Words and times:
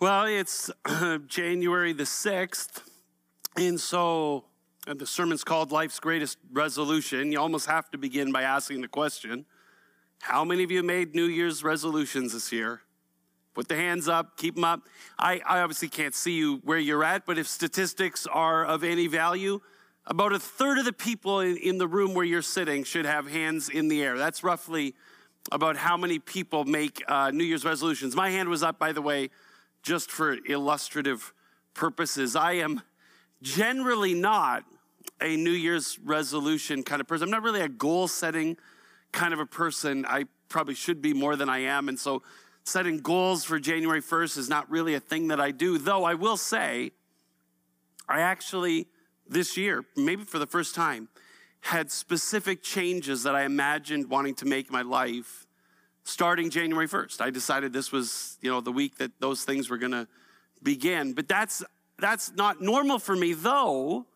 Well, 0.00 0.26
it's 0.26 0.70
January 1.26 1.92
the 1.92 2.04
6th. 2.04 2.82
And 3.56 3.80
so 3.80 4.44
and 4.86 4.96
the 4.96 5.06
sermon's 5.06 5.42
called 5.42 5.72
Life's 5.72 5.98
Greatest 5.98 6.38
Resolution. 6.52 7.32
You 7.32 7.40
almost 7.40 7.66
have 7.66 7.90
to 7.90 7.98
begin 7.98 8.30
by 8.30 8.42
asking 8.42 8.80
the 8.80 8.86
question 8.86 9.44
How 10.20 10.44
many 10.44 10.62
of 10.62 10.70
you 10.70 10.84
made 10.84 11.16
New 11.16 11.24
Year's 11.24 11.64
resolutions 11.64 12.32
this 12.32 12.52
year? 12.52 12.82
Put 13.54 13.66
the 13.66 13.74
hands 13.74 14.06
up, 14.06 14.36
keep 14.36 14.54
them 14.54 14.62
up. 14.62 14.82
I, 15.18 15.40
I 15.44 15.62
obviously 15.62 15.88
can't 15.88 16.14
see 16.14 16.34
you 16.34 16.60
where 16.62 16.78
you're 16.78 17.02
at, 17.02 17.26
but 17.26 17.36
if 17.36 17.48
statistics 17.48 18.24
are 18.28 18.64
of 18.64 18.84
any 18.84 19.08
value, 19.08 19.60
about 20.06 20.32
a 20.32 20.38
third 20.38 20.78
of 20.78 20.84
the 20.84 20.92
people 20.92 21.40
in, 21.40 21.56
in 21.56 21.78
the 21.78 21.88
room 21.88 22.14
where 22.14 22.24
you're 22.24 22.40
sitting 22.40 22.84
should 22.84 23.04
have 23.04 23.28
hands 23.28 23.68
in 23.68 23.88
the 23.88 24.00
air. 24.04 24.16
That's 24.16 24.44
roughly 24.44 24.94
about 25.50 25.76
how 25.76 25.96
many 25.96 26.20
people 26.20 26.64
make 26.64 27.02
uh, 27.08 27.32
New 27.32 27.42
Year's 27.42 27.64
resolutions. 27.64 28.14
My 28.14 28.30
hand 28.30 28.48
was 28.48 28.62
up, 28.62 28.78
by 28.78 28.92
the 28.92 29.02
way, 29.02 29.30
just 29.88 30.10
for 30.10 30.36
illustrative 30.46 31.32
purposes. 31.72 32.36
I 32.36 32.52
am 32.52 32.82
generally 33.40 34.12
not 34.12 34.64
a 35.18 35.34
New 35.34 35.50
Year's 35.50 35.98
resolution 36.04 36.82
kind 36.82 37.00
of 37.00 37.08
person. 37.08 37.24
I'm 37.24 37.30
not 37.30 37.42
really 37.42 37.62
a 37.62 37.70
goal 37.70 38.06
setting 38.06 38.58
kind 39.12 39.32
of 39.32 39.40
a 39.40 39.46
person. 39.46 40.04
I 40.06 40.24
probably 40.50 40.74
should 40.74 41.00
be 41.00 41.14
more 41.14 41.36
than 41.36 41.48
I 41.48 41.60
am. 41.60 41.88
And 41.88 41.98
so 41.98 42.22
setting 42.64 42.98
goals 42.98 43.44
for 43.44 43.58
January 43.58 44.02
1st 44.02 44.36
is 44.36 44.50
not 44.50 44.70
really 44.70 44.92
a 44.92 45.00
thing 45.00 45.28
that 45.28 45.40
I 45.40 45.52
do, 45.52 45.78
though 45.78 46.04
I 46.04 46.12
will 46.12 46.36
say, 46.36 46.90
I 48.06 48.20
actually, 48.20 48.88
this 49.26 49.56
year, 49.56 49.86
maybe 49.96 50.24
for 50.24 50.38
the 50.38 50.46
first 50.46 50.74
time, 50.74 51.08
had 51.60 51.90
specific 51.90 52.62
changes 52.62 53.22
that 53.22 53.34
I 53.34 53.44
imagined 53.44 54.10
wanting 54.10 54.34
to 54.34 54.44
make 54.44 54.66
in 54.66 54.72
my 54.74 54.82
life 54.82 55.46
starting 56.08 56.48
January 56.48 56.88
1st. 56.88 57.20
I 57.20 57.30
decided 57.30 57.72
this 57.72 57.92
was, 57.92 58.38
you 58.40 58.50
know, 58.50 58.60
the 58.60 58.72
week 58.72 58.96
that 58.96 59.12
those 59.20 59.44
things 59.44 59.68
were 59.68 59.76
going 59.76 59.92
to 59.92 60.08
begin. 60.62 61.12
But 61.12 61.28
that's 61.28 61.62
that's 61.98 62.32
not 62.32 62.60
normal 62.60 62.98
for 62.98 63.14
me 63.14 63.34
though. 63.34 64.06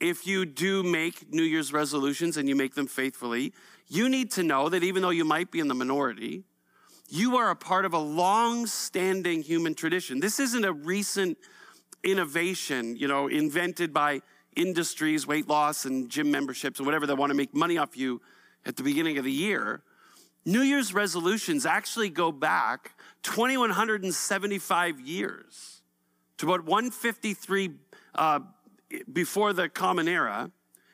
If 0.00 0.26
you 0.26 0.44
do 0.44 0.82
make 0.82 1.32
New 1.32 1.42
Year's 1.42 1.72
resolutions 1.72 2.36
and 2.36 2.48
you 2.48 2.56
make 2.56 2.74
them 2.74 2.86
faithfully, 2.86 3.52
you 3.88 4.08
need 4.08 4.30
to 4.32 4.42
know 4.42 4.68
that 4.68 4.82
even 4.82 5.02
though 5.02 5.10
you 5.10 5.24
might 5.24 5.50
be 5.50 5.60
in 5.60 5.68
the 5.68 5.74
minority, 5.74 6.44
you 7.08 7.36
are 7.36 7.50
a 7.50 7.56
part 7.56 7.84
of 7.84 7.92
a 7.92 7.98
long 7.98 8.66
standing 8.66 9.42
human 9.42 9.74
tradition. 9.74 10.20
This 10.20 10.40
isn't 10.40 10.64
a 10.64 10.72
recent 10.72 11.38
innovation, 12.02 12.96
you 12.96 13.08
know, 13.08 13.28
invented 13.28 13.92
by 13.92 14.20
industries, 14.56 15.26
weight 15.26 15.48
loss, 15.48 15.84
and 15.84 16.08
gym 16.08 16.30
memberships, 16.30 16.78
and 16.80 16.86
whatever 16.86 17.06
that 17.06 17.16
want 17.16 17.30
to 17.30 17.36
make 17.36 17.54
money 17.54 17.78
off 17.78 17.96
you 17.96 18.20
at 18.66 18.76
the 18.76 18.82
beginning 18.82 19.18
of 19.18 19.24
the 19.24 19.32
year. 19.32 19.82
New 20.44 20.60
Year's 20.60 20.92
resolutions 20.92 21.64
actually 21.64 22.10
go 22.10 22.30
back 22.30 22.92
2,175 23.22 25.00
years 25.00 25.82
to 26.36 26.46
about 26.46 26.64
153 26.64 27.70
uh, 28.14 28.40
before 29.12 29.52
the 29.52 29.68
Common 29.68 30.08
Era 30.08 30.50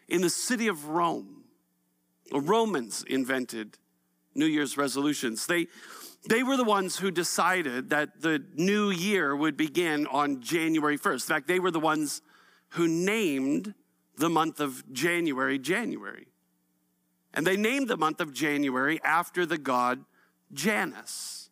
in 0.08 0.20
the 0.20 0.30
city 0.30 0.68
of 0.68 0.88
Rome. 0.88 1.44
The 2.30 2.40
Romans 2.40 3.04
invented 3.08 3.78
New 4.34 4.46
Year's 4.46 4.76
resolutions. 4.76 5.46
They, 5.46 5.66
they 6.28 6.44
were 6.44 6.56
the 6.56 6.64
ones 6.64 6.98
who 6.98 7.10
decided 7.10 7.90
that 7.90 8.20
the 8.20 8.44
new 8.54 8.90
year 8.90 9.34
would 9.34 9.56
begin 9.56 10.06
on 10.06 10.40
January 10.40 10.96
1st. 10.96 11.12
In 11.12 11.18
fact, 11.20 11.48
they 11.48 11.58
were 11.58 11.72
the 11.72 11.80
ones 11.80 12.22
who 12.70 12.86
named 12.86 13.74
the 14.16 14.28
month 14.28 14.60
of 14.60 14.84
January, 14.92 15.58
January. 15.58 16.29
And 17.32 17.46
they 17.46 17.56
named 17.56 17.88
the 17.88 17.96
month 17.96 18.20
of 18.20 18.32
January 18.32 19.00
after 19.04 19.46
the 19.46 19.58
god 19.58 20.04
Janus, 20.52 21.50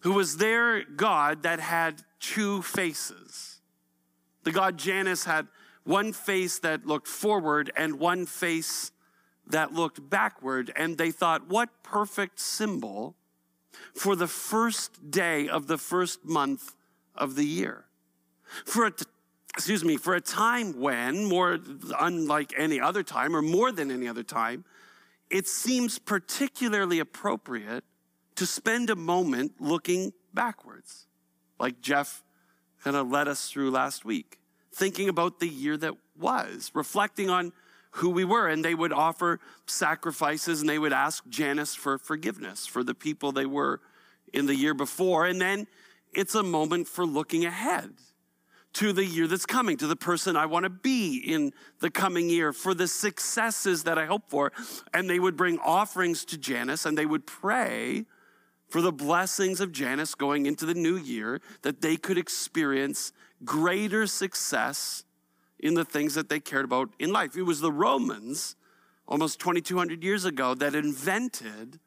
who 0.00 0.12
was 0.12 0.38
their 0.38 0.84
god 0.84 1.42
that 1.42 1.60
had 1.60 2.02
two 2.18 2.62
faces. 2.62 3.60
The 4.44 4.52
god 4.52 4.78
Janus 4.78 5.24
had 5.24 5.48
one 5.84 6.12
face 6.12 6.58
that 6.60 6.86
looked 6.86 7.08
forward 7.08 7.70
and 7.76 7.98
one 7.98 8.26
face 8.26 8.92
that 9.46 9.72
looked 9.72 10.08
backward. 10.08 10.72
And 10.76 10.96
they 10.96 11.10
thought, 11.10 11.48
what 11.48 11.68
perfect 11.82 12.40
symbol 12.40 13.16
for 13.94 14.16
the 14.16 14.26
first 14.26 15.10
day 15.10 15.48
of 15.48 15.66
the 15.66 15.78
first 15.78 16.24
month 16.24 16.74
of 17.14 17.34
the 17.34 17.44
year. 17.44 17.84
For 18.64 18.86
a, 18.86 18.92
excuse 19.54 19.84
me, 19.84 19.96
for 19.96 20.14
a 20.14 20.20
time 20.20 20.78
when, 20.78 21.24
more 21.24 21.58
unlike 21.98 22.52
any 22.56 22.80
other 22.80 23.02
time, 23.02 23.34
or 23.34 23.42
more 23.42 23.72
than 23.72 23.90
any 23.90 24.08
other 24.08 24.22
time, 24.22 24.64
it 25.32 25.48
seems 25.48 25.98
particularly 25.98 27.00
appropriate 27.00 27.84
to 28.36 28.46
spend 28.46 28.90
a 28.90 28.96
moment 28.96 29.54
looking 29.58 30.12
backwards, 30.34 31.06
like 31.58 31.80
Jeff 31.80 32.22
kind 32.84 32.96
of 32.96 33.10
led 33.10 33.28
us 33.28 33.50
through 33.50 33.70
last 33.70 34.04
week, 34.04 34.38
thinking 34.74 35.08
about 35.08 35.40
the 35.40 35.48
year 35.48 35.76
that 35.78 35.94
was, 36.18 36.70
reflecting 36.74 37.30
on 37.30 37.52
who 37.92 38.10
we 38.10 38.24
were. 38.24 38.48
And 38.48 38.62
they 38.62 38.74
would 38.74 38.92
offer 38.92 39.40
sacrifices 39.66 40.60
and 40.60 40.68
they 40.68 40.78
would 40.78 40.92
ask 40.92 41.26
Janus 41.28 41.74
for 41.74 41.96
forgiveness 41.96 42.66
for 42.66 42.84
the 42.84 42.94
people 42.94 43.32
they 43.32 43.46
were 43.46 43.80
in 44.34 44.46
the 44.46 44.54
year 44.54 44.74
before. 44.74 45.26
And 45.26 45.40
then 45.40 45.66
it's 46.12 46.34
a 46.34 46.42
moment 46.42 46.88
for 46.88 47.06
looking 47.06 47.46
ahead 47.46 47.94
to 48.74 48.92
the 48.92 49.04
year 49.04 49.26
that's 49.26 49.46
coming, 49.46 49.76
to 49.76 49.86
the 49.86 49.96
person 49.96 50.36
I 50.36 50.46
want 50.46 50.64
to 50.64 50.70
be 50.70 51.18
in 51.18 51.52
the 51.80 51.90
coming 51.90 52.30
year, 52.30 52.52
for 52.52 52.74
the 52.74 52.88
successes 52.88 53.84
that 53.84 53.98
I 53.98 54.06
hope 54.06 54.28
for. 54.28 54.52
And 54.94 55.08
they 55.08 55.18
would 55.18 55.36
bring 55.36 55.58
offerings 55.58 56.24
to 56.26 56.38
Janus 56.38 56.86
and 56.86 56.96
they 56.96 57.06
would 57.06 57.26
pray 57.26 58.06
for 58.68 58.80
the 58.80 58.92
blessings 58.92 59.60
of 59.60 59.70
Janus 59.70 60.14
going 60.14 60.46
into 60.46 60.64
the 60.64 60.72
new 60.72 60.96
year, 60.96 61.42
that 61.60 61.82
they 61.82 61.96
could 61.96 62.16
experience 62.16 63.12
greater 63.44 64.06
success 64.06 65.04
in 65.58 65.74
the 65.74 65.84
things 65.84 66.14
that 66.14 66.30
they 66.30 66.40
cared 66.40 66.64
about 66.64 66.88
in 66.98 67.12
life. 67.12 67.36
It 67.36 67.42
was 67.42 67.60
the 67.60 67.70
Romans 67.70 68.56
almost 69.06 69.38
2,200 69.40 70.02
years 70.02 70.24
ago 70.24 70.54
that 70.54 70.74
invented 70.74 71.80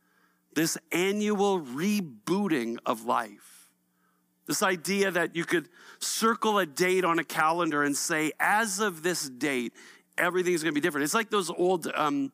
this 0.54 0.78
annual 0.92 1.60
rebooting 1.60 2.78
of 2.86 3.04
life 3.04 3.55
this 4.48 4.62
idea 4.62 5.12
that 5.12 5.36
you 5.36 5.44
could 5.44 5.70
circle 6.00 6.60
a 6.60 6.66
date 6.66 7.04
on 7.04 7.20
a 7.20 7.24
calendar 7.24 7.84
and 7.84 7.96
say, 7.96 8.32
as 8.40 8.80
of 8.80 9.02
this 9.02 9.30
date, 9.30 9.74
everything's 10.18 10.64
gonna 10.64 10.74
be 10.74 10.82
different. 10.82 11.04
It's 11.04 11.14
like 11.14 11.30
those 11.30 11.50
old 11.50 11.88
um, 11.96 12.32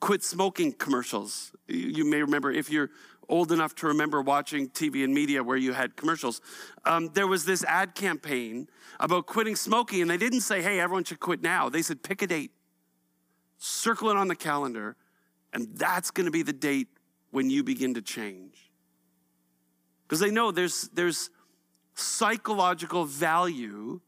quit 0.00 0.22
smoking 0.22 0.72
commercials. 0.72 1.52
You 1.66 2.04
may 2.04 2.22
remember 2.22 2.50
if 2.50 2.70
you're 2.70 2.90
old 3.28 3.52
enough 3.52 3.74
to 3.76 3.86
remember 3.86 4.20
watching 4.20 4.68
TV 4.68 5.04
and 5.04 5.14
media 5.14 5.42
where 5.42 5.56
you 5.56 5.72
had 5.72 5.96
commercials. 5.96 6.40
Um, 6.84 7.10
there 7.14 7.26
was 7.26 7.44
this 7.44 7.64
ad 7.64 7.94
campaign 7.94 8.68
about 8.98 9.26
quitting 9.26 9.56
smoking, 9.56 10.02
and 10.02 10.10
they 10.10 10.16
didn't 10.16 10.40
say, 10.40 10.60
hey, 10.60 10.80
everyone 10.80 11.04
should 11.04 11.20
quit 11.20 11.40
now. 11.40 11.68
They 11.68 11.82
said, 11.82 12.02
pick 12.02 12.22
a 12.22 12.26
date, 12.26 12.50
circle 13.58 14.10
it 14.10 14.16
on 14.16 14.28
the 14.28 14.36
calendar, 14.36 14.96
and 15.52 15.68
that's 15.76 16.10
gonna 16.10 16.30
be 16.30 16.42
the 16.42 16.52
date 16.52 16.88
when 17.30 17.48
you 17.48 17.62
begin 17.62 17.94
to 17.94 18.02
change. 18.02 18.70
Because 20.02 20.20
they 20.20 20.30
know 20.30 20.50
there's, 20.50 20.88
there's, 20.92 21.30
psychological 22.00 23.04
value 23.04 24.00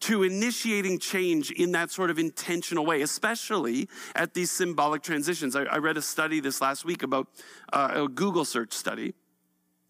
to 0.00 0.22
initiating 0.22 0.98
change 0.98 1.50
in 1.50 1.72
that 1.72 1.90
sort 1.90 2.10
of 2.10 2.18
intentional 2.18 2.86
way, 2.86 3.02
especially 3.02 3.88
at 4.14 4.32
these 4.32 4.50
symbolic 4.50 5.02
transitions. 5.02 5.56
I, 5.56 5.64
I 5.64 5.78
read 5.78 5.96
a 5.96 6.02
study 6.02 6.40
this 6.40 6.60
last 6.60 6.84
week 6.84 7.02
about 7.02 7.28
uh, 7.72 8.04
a 8.04 8.08
Google 8.08 8.44
search 8.44 8.72
study 8.72 9.14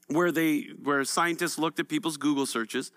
where 0.08 0.32
they 0.32 0.68
where 0.82 1.04
scientists 1.04 1.58
looked 1.58 1.78
at 1.78 1.88
people's 1.88 2.16
Google 2.16 2.46
searches 2.46 2.90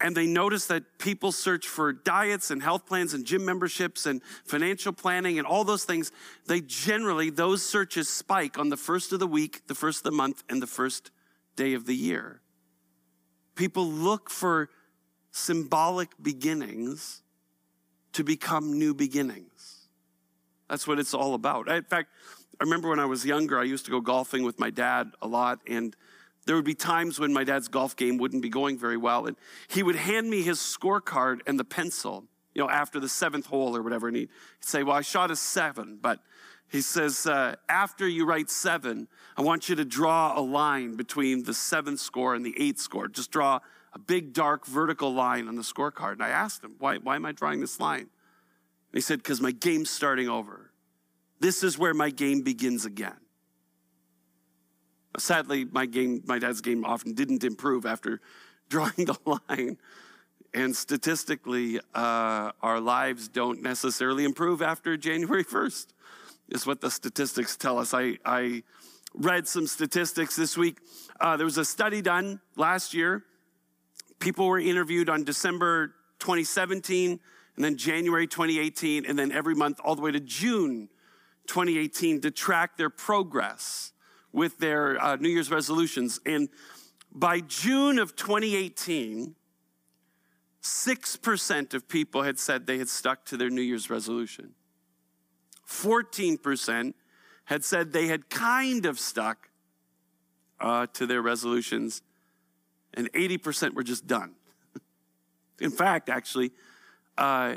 and 0.00 0.16
they 0.16 0.26
noticed 0.26 0.68
that 0.68 0.98
people 0.98 1.32
search 1.32 1.68
for 1.68 1.92
diets 1.92 2.50
and 2.50 2.62
health 2.62 2.86
plans 2.86 3.14
and 3.14 3.24
gym 3.24 3.44
memberships 3.44 4.06
and 4.06 4.22
financial 4.44 4.92
planning 4.92 5.38
and 5.38 5.46
all 5.46 5.64
those 5.64 5.84
things. 5.84 6.10
They 6.46 6.60
generally, 6.60 7.30
those 7.30 7.64
searches 7.64 8.08
spike 8.08 8.58
on 8.58 8.68
the 8.68 8.76
first 8.76 9.12
of 9.12 9.20
the 9.20 9.26
week, 9.26 9.66
the 9.66 9.74
first 9.74 10.00
of 10.00 10.04
the 10.04 10.16
month, 10.16 10.42
and 10.48 10.60
the 10.60 10.66
first 10.66 11.10
day 11.56 11.74
of 11.74 11.86
the 11.86 11.94
year. 11.94 12.40
People 13.54 13.86
look 13.86 14.30
for 14.30 14.70
symbolic 15.30 16.10
beginnings 16.22 17.22
to 18.12 18.24
become 18.24 18.78
new 18.78 18.94
beginnings. 18.94 19.88
That's 20.68 20.86
what 20.86 20.98
it's 20.98 21.14
all 21.14 21.34
about. 21.34 21.68
In 21.68 21.82
fact, 21.84 22.08
I 22.60 22.64
remember 22.64 22.88
when 22.88 23.00
I 23.00 23.04
was 23.04 23.24
younger, 23.26 23.58
I 23.58 23.64
used 23.64 23.84
to 23.86 23.90
go 23.90 24.00
golfing 24.00 24.44
with 24.44 24.58
my 24.58 24.70
dad 24.70 25.10
a 25.20 25.26
lot, 25.26 25.60
and 25.66 25.94
there 26.46 26.56
would 26.56 26.64
be 26.64 26.74
times 26.74 27.18
when 27.18 27.32
my 27.32 27.44
dad's 27.44 27.68
golf 27.68 27.96
game 27.96 28.18
wouldn't 28.18 28.42
be 28.42 28.48
going 28.48 28.78
very 28.78 28.96
well, 28.96 29.26
and 29.26 29.36
he 29.68 29.82
would 29.82 29.96
hand 29.96 30.30
me 30.30 30.42
his 30.42 30.58
scorecard 30.58 31.40
and 31.46 31.58
the 31.58 31.64
pencil, 31.64 32.24
you 32.54 32.62
know, 32.62 32.70
after 32.70 33.00
the 33.00 33.08
seventh 33.08 33.46
hole 33.46 33.76
or 33.76 33.82
whatever, 33.82 34.08
and 34.08 34.16
he'd 34.16 34.28
say, 34.60 34.82
Well, 34.82 34.96
I 34.96 35.00
shot 35.00 35.30
a 35.30 35.36
seven, 35.36 35.98
but 36.00 36.20
he 36.74 36.80
says, 36.80 37.24
uh, 37.24 37.54
after 37.68 38.08
you 38.08 38.26
write 38.26 38.50
seven, 38.50 39.06
I 39.36 39.42
want 39.42 39.68
you 39.68 39.76
to 39.76 39.84
draw 39.84 40.36
a 40.36 40.42
line 40.42 40.96
between 40.96 41.44
the 41.44 41.54
seventh 41.54 42.00
score 42.00 42.34
and 42.34 42.44
the 42.44 42.52
eighth 42.58 42.80
score. 42.80 43.06
Just 43.06 43.30
draw 43.30 43.60
a 43.92 43.98
big, 44.00 44.32
dark, 44.32 44.66
vertical 44.66 45.14
line 45.14 45.46
on 45.46 45.54
the 45.54 45.62
scorecard. 45.62 46.14
And 46.14 46.24
I 46.24 46.30
asked 46.30 46.64
him, 46.64 46.74
why, 46.80 46.96
why 46.96 47.14
am 47.14 47.26
I 47.26 47.30
drawing 47.30 47.60
this 47.60 47.78
line? 47.78 48.00
And 48.00 48.08
he 48.92 49.00
said, 49.00 49.18
because 49.18 49.40
my 49.40 49.52
game's 49.52 49.88
starting 49.88 50.28
over. 50.28 50.72
This 51.38 51.62
is 51.62 51.78
where 51.78 51.94
my 51.94 52.10
game 52.10 52.42
begins 52.42 52.84
again. 52.84 53.20
Sadly, 55.16 55.64
my 55.64 55.86
game, 55.86 56.24
my 56.26 56.40
dad's 56.40 56.60
game 56.60 56.84
often 56.84 57.14
didn't 57.14 57.44
improve 57.44 57.86
after 57.86 58.20
drawing 58.68 58.94
the 58.96 59.16
line. 59.48 59.78
And 60.52 60.74
statistically, 60.74 61.78
uh, 61.94 62.50
our 62.60 62.80
lives 62.80 63.28
don't 63.28 63.62
necessarily 63.62 64.24
improve 64.24 64.60
after 64.60 64.96
January 64.96 65.44
1st, 65.44 65.86
is 66.54 66.66
what 66.66 66.80
the 66.80 66.90
statistics 66.90 67.56
tell 67.56 67.78
us. 67.78 67.92
I, 67.92 68.16
I 68.24 68.62
read 69.12 69.48
some 69.48 69.66
statistics 69.66 70.36
this 70.36 70.56
week. 70.56 70.78
Uh, 71.20 71.36
there 71.36 71.44
was 71.44 71.58
a 71.58 71.64
study 71.64 72.00
done 72.00 72.40
last 72.56 72.94
year. 72.94 73.24
People 74.20 74.46
were 74.46 74.60
interviewed 74.60 75.10
on 75.10 75.24
December 75.24 75.88
2017, 76.20 77.18
and 77.56 77.64
then 77.64 77.76
January 77.76 78.28
2018, 78.28 79.04
and 79.04 79.18
then 79.18 79.32
every 79.32 79.54
month 79.54 79.80
all 79.84 79.96
the 79.96 80.02
way 80.02 80.12
to 80.12 80.20
June 80.20 80.88
2018 81.48 82.20
to 82.20 82.30
track 82.30 82.76
their 82.76 82.88
progress 82.88 83.92
with 84.32 84.58
their 84.58 85.02
uh, 85.02 85.16
New 85.16 85.28
Year's 85.28 85.50
resolutions. 85.50 86.20
And 86.24 86.48
by 87.12 87.40
June 87.40 87.98
of 87.98 88.14
2018, 88.14 89.34
6% 90.62 91.74
of 91.74 91.88
people 91.88 92.22
had 92.22 92.38
said 92.38 92.66
they 92.66 92.78
had 92.78 92.88
stuck 92.88 93.24
to 93.26 93.36
their 93.36 93.50
New 93.50 93.60
Year's 93.60 93.90
resolution. 93.90 94.54
14% 95.68 96.94
had 97.46 97.64
said 97.64 97.92
they 97.92 98.06
had 98.06 98.30
kind 98.30 98.86
of 98.86 98.98
stuck 98.98 99.50
uh, 100.60 100.86
to 100.94 101.06
their 101.06 101.20
resolutions, 101.20 102.02
and 102.94 103.12
80% 103.12 103.74
were 103.74 103.82
just 103.82 104.06
done. 104.06 104.34
In 105.60 105.70
fact, 105.70 106.08
actually, 106.08 106.52
uh, 107.18 107.56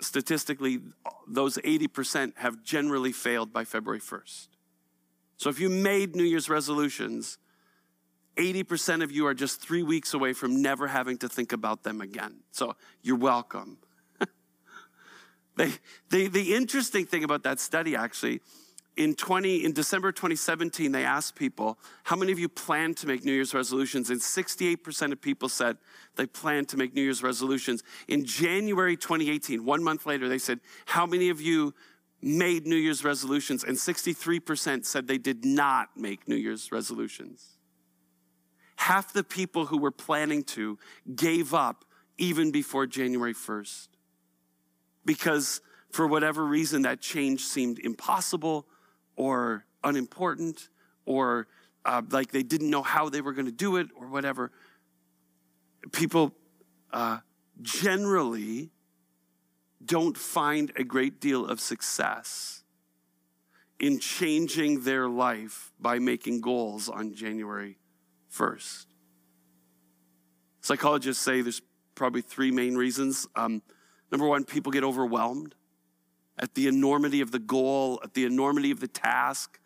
statistically, 0.00 0.80
those 1.26 1.56
80% 1.58 2.36
have 2.36 2.62
generally 2.62 3.12
failed 3.12 3.52
by 3.52 3.64
February 3.64 4.00
1st. 4.00 4.48
So 5.36 5.50
if 5.50 5.60
you 5.60 5.68
made 5.68 6.14
New 6.14 6.24
Year's 6.24 6.48
resolutions, 6.48 7.38
80% 8.36 9.02
of 9.02 9.10
you 9.10 9.26
are 9.26 9.34
just 9.34 9.60
three 9.60 9.82
weeks 9.82 10.14
away 10.14 10.32
from 10.32 10.60
never 10.62 10.86
having 10.86 11.18
to 11.18 11.28
think 11.28 11.52
about 11.52 11.82
them 11.82 12.00
again. 12.00 12.40
So 12.52 12.76
you're 13.02 13.16
welcome. 13.16 13.78
They, 15.56 15.72
they, 16.10 16.28
the 16.28 16.54
interesting 16.54 17.06
thing 17.06 17.24
about 17.24 17.42
that 17.44 17.58
study 17.58 17.96
actually 17.96 18.40
in 18.96 19.14
20 19.14 19.64
in 19.64 19.72
december 19.72 20.10
2017 20.10 20.92
they 20.92 21.04
asked 21.04 21.34
people 21.34 21.78
how 22.04 22.16
many 22.16 22.32
of 22.32 22.38
you 22.38 22.48
plan 22.48 22.94
to 22.94 23.06
make 23.06 23.24
new 23.24 23.32
year's 23.32 23.52
resolutions? 23.54 24.10
And 24.10 24.20
68% 24.20 25.12
of 25.12 25.20
people 25.20 25.48
said 25.48 25.76
they 26.16 26.26
plan 26.26 26.64
to 26.66 26.76
make 26.76 26.94
new 26.94 27.02
year's 27.02 27.22
resolutions. 27.22 27.82
In 28.08 28.24
january 28.24 28.96
2018 28.96 29.64
one 29.64 29.82
month 29.82 30.06
later 30.06 30.28
they 30.28 30.38
said 30.38 30.60
how 30.86 31.06
many 31.06 31.30
of 31.30 31.40
you 31.40 31.74
made 32.22 32.66
new 32.66 32.76
year's 32.76 33.04
resolutions? 33.04 33.64
And 33.64 33.76
63% 33.76 34.84
said 34.84 35.06
they 35.06 35.18
did 35.18 35.44
not 35.44 35.96
make 35.96 36.26
new 36.26 36.36
year's 36.36 36.72
resolutions. 36.72 37.58
Half 38.76 39.12
the 39.12 39.22
people 39.22 39.66
who 39.66 39.78
were 39.78 39.90
planning 39.90 40.42
to 40.44 40.78
gave 41.14 41.52
up 41.52 41.84
even 42.18 42.50
before 42.50 42.86
january 42.86 43.34
1st 43.34 43.88
because 45.06 45.62
for 45.90 46.06
whatever 46.06 46.44
reason 46.44 46.82
that 46.82 47.00
change 47.00 47.42
seemed 47.42 47.78
impossible 47.78 48.66
or 49.16 49.64
unimportant 49.82 50.68
or 51.06 51.46
uh, 51.86 52.02
like 52.10 52.32
they 52.32 52.42
didn't 52.42 52.68
know 52.68 52.82
how 52.82 53.08
they 53.08 53.20
were 53.20 53.32
going 53.32 53.46
to 53.46 53.52
do 53.52 53.76
it 53.76 53.88
or 53.98 54.08
whatever. 54.08 54.50
People 55.92 56.34
uh, 56.92 57.18
generally 57.62 58.70
don't 59.84 60.18
find 60.18 60.72
a 60.76 60.84
great 60.84 61.20
deal 61.20 61.46
of 61.46 61.60
success 61.60 62.64
in 63.78 64.00
changing 64.00 64.82
their 64.82 65.08
life 65.08 65.72
by 65.78 65.98
making 65.98 66.40
goals 66.40 66.88
on 66.88 67.14
January 67.14 67.78
1st. 68.34 68.86
Psychologists 70.60 71.22
say 71.22 71.42
there's 71.42 71.62
probably 71.94 72.22
three 72.22 72.50
main 72.50 72.74
reasons. 72.74 73.28
Um, 73.36 73.62
number 74.10 74.26
one, 74.26 74.44
people 74.44 74.72
get 74.72 74.84
overwhelmed 74.84 75.54
at 76.38 76.54
the 76.54 76.66
enormity 76.66 77.20
of 77.20 77.30
the 77.30 77.38
goal, 77.38 78.00
at 78.04 78.14
the 78.14 78.24
enormity 78.24 78.70
of 78.70 78.80
the 78.80 78.88
task. 78.88 79.58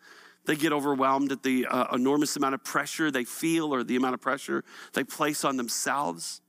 They 0.45 0.55
get 0.55 0.73
overwhelmed 0.73 1.31
at 1.31 1.43
the 1.43 1.67
uh, 1.67 1.93
enormous 1.93 2.35
amount 2.35 2.55
of 2.55 2.63
pressure 2.63 3.11
they 3.11 3.25
feel 3.25 3.73
or 3.73 3.83
the 3.83 3.95
amount 3.95 4.15
of 4.15 4.21
pressure 4.21 4.63
they 4.93 5.03
place 5.03 5.45
on 5.45 5.57
themselves. 5.57 6.41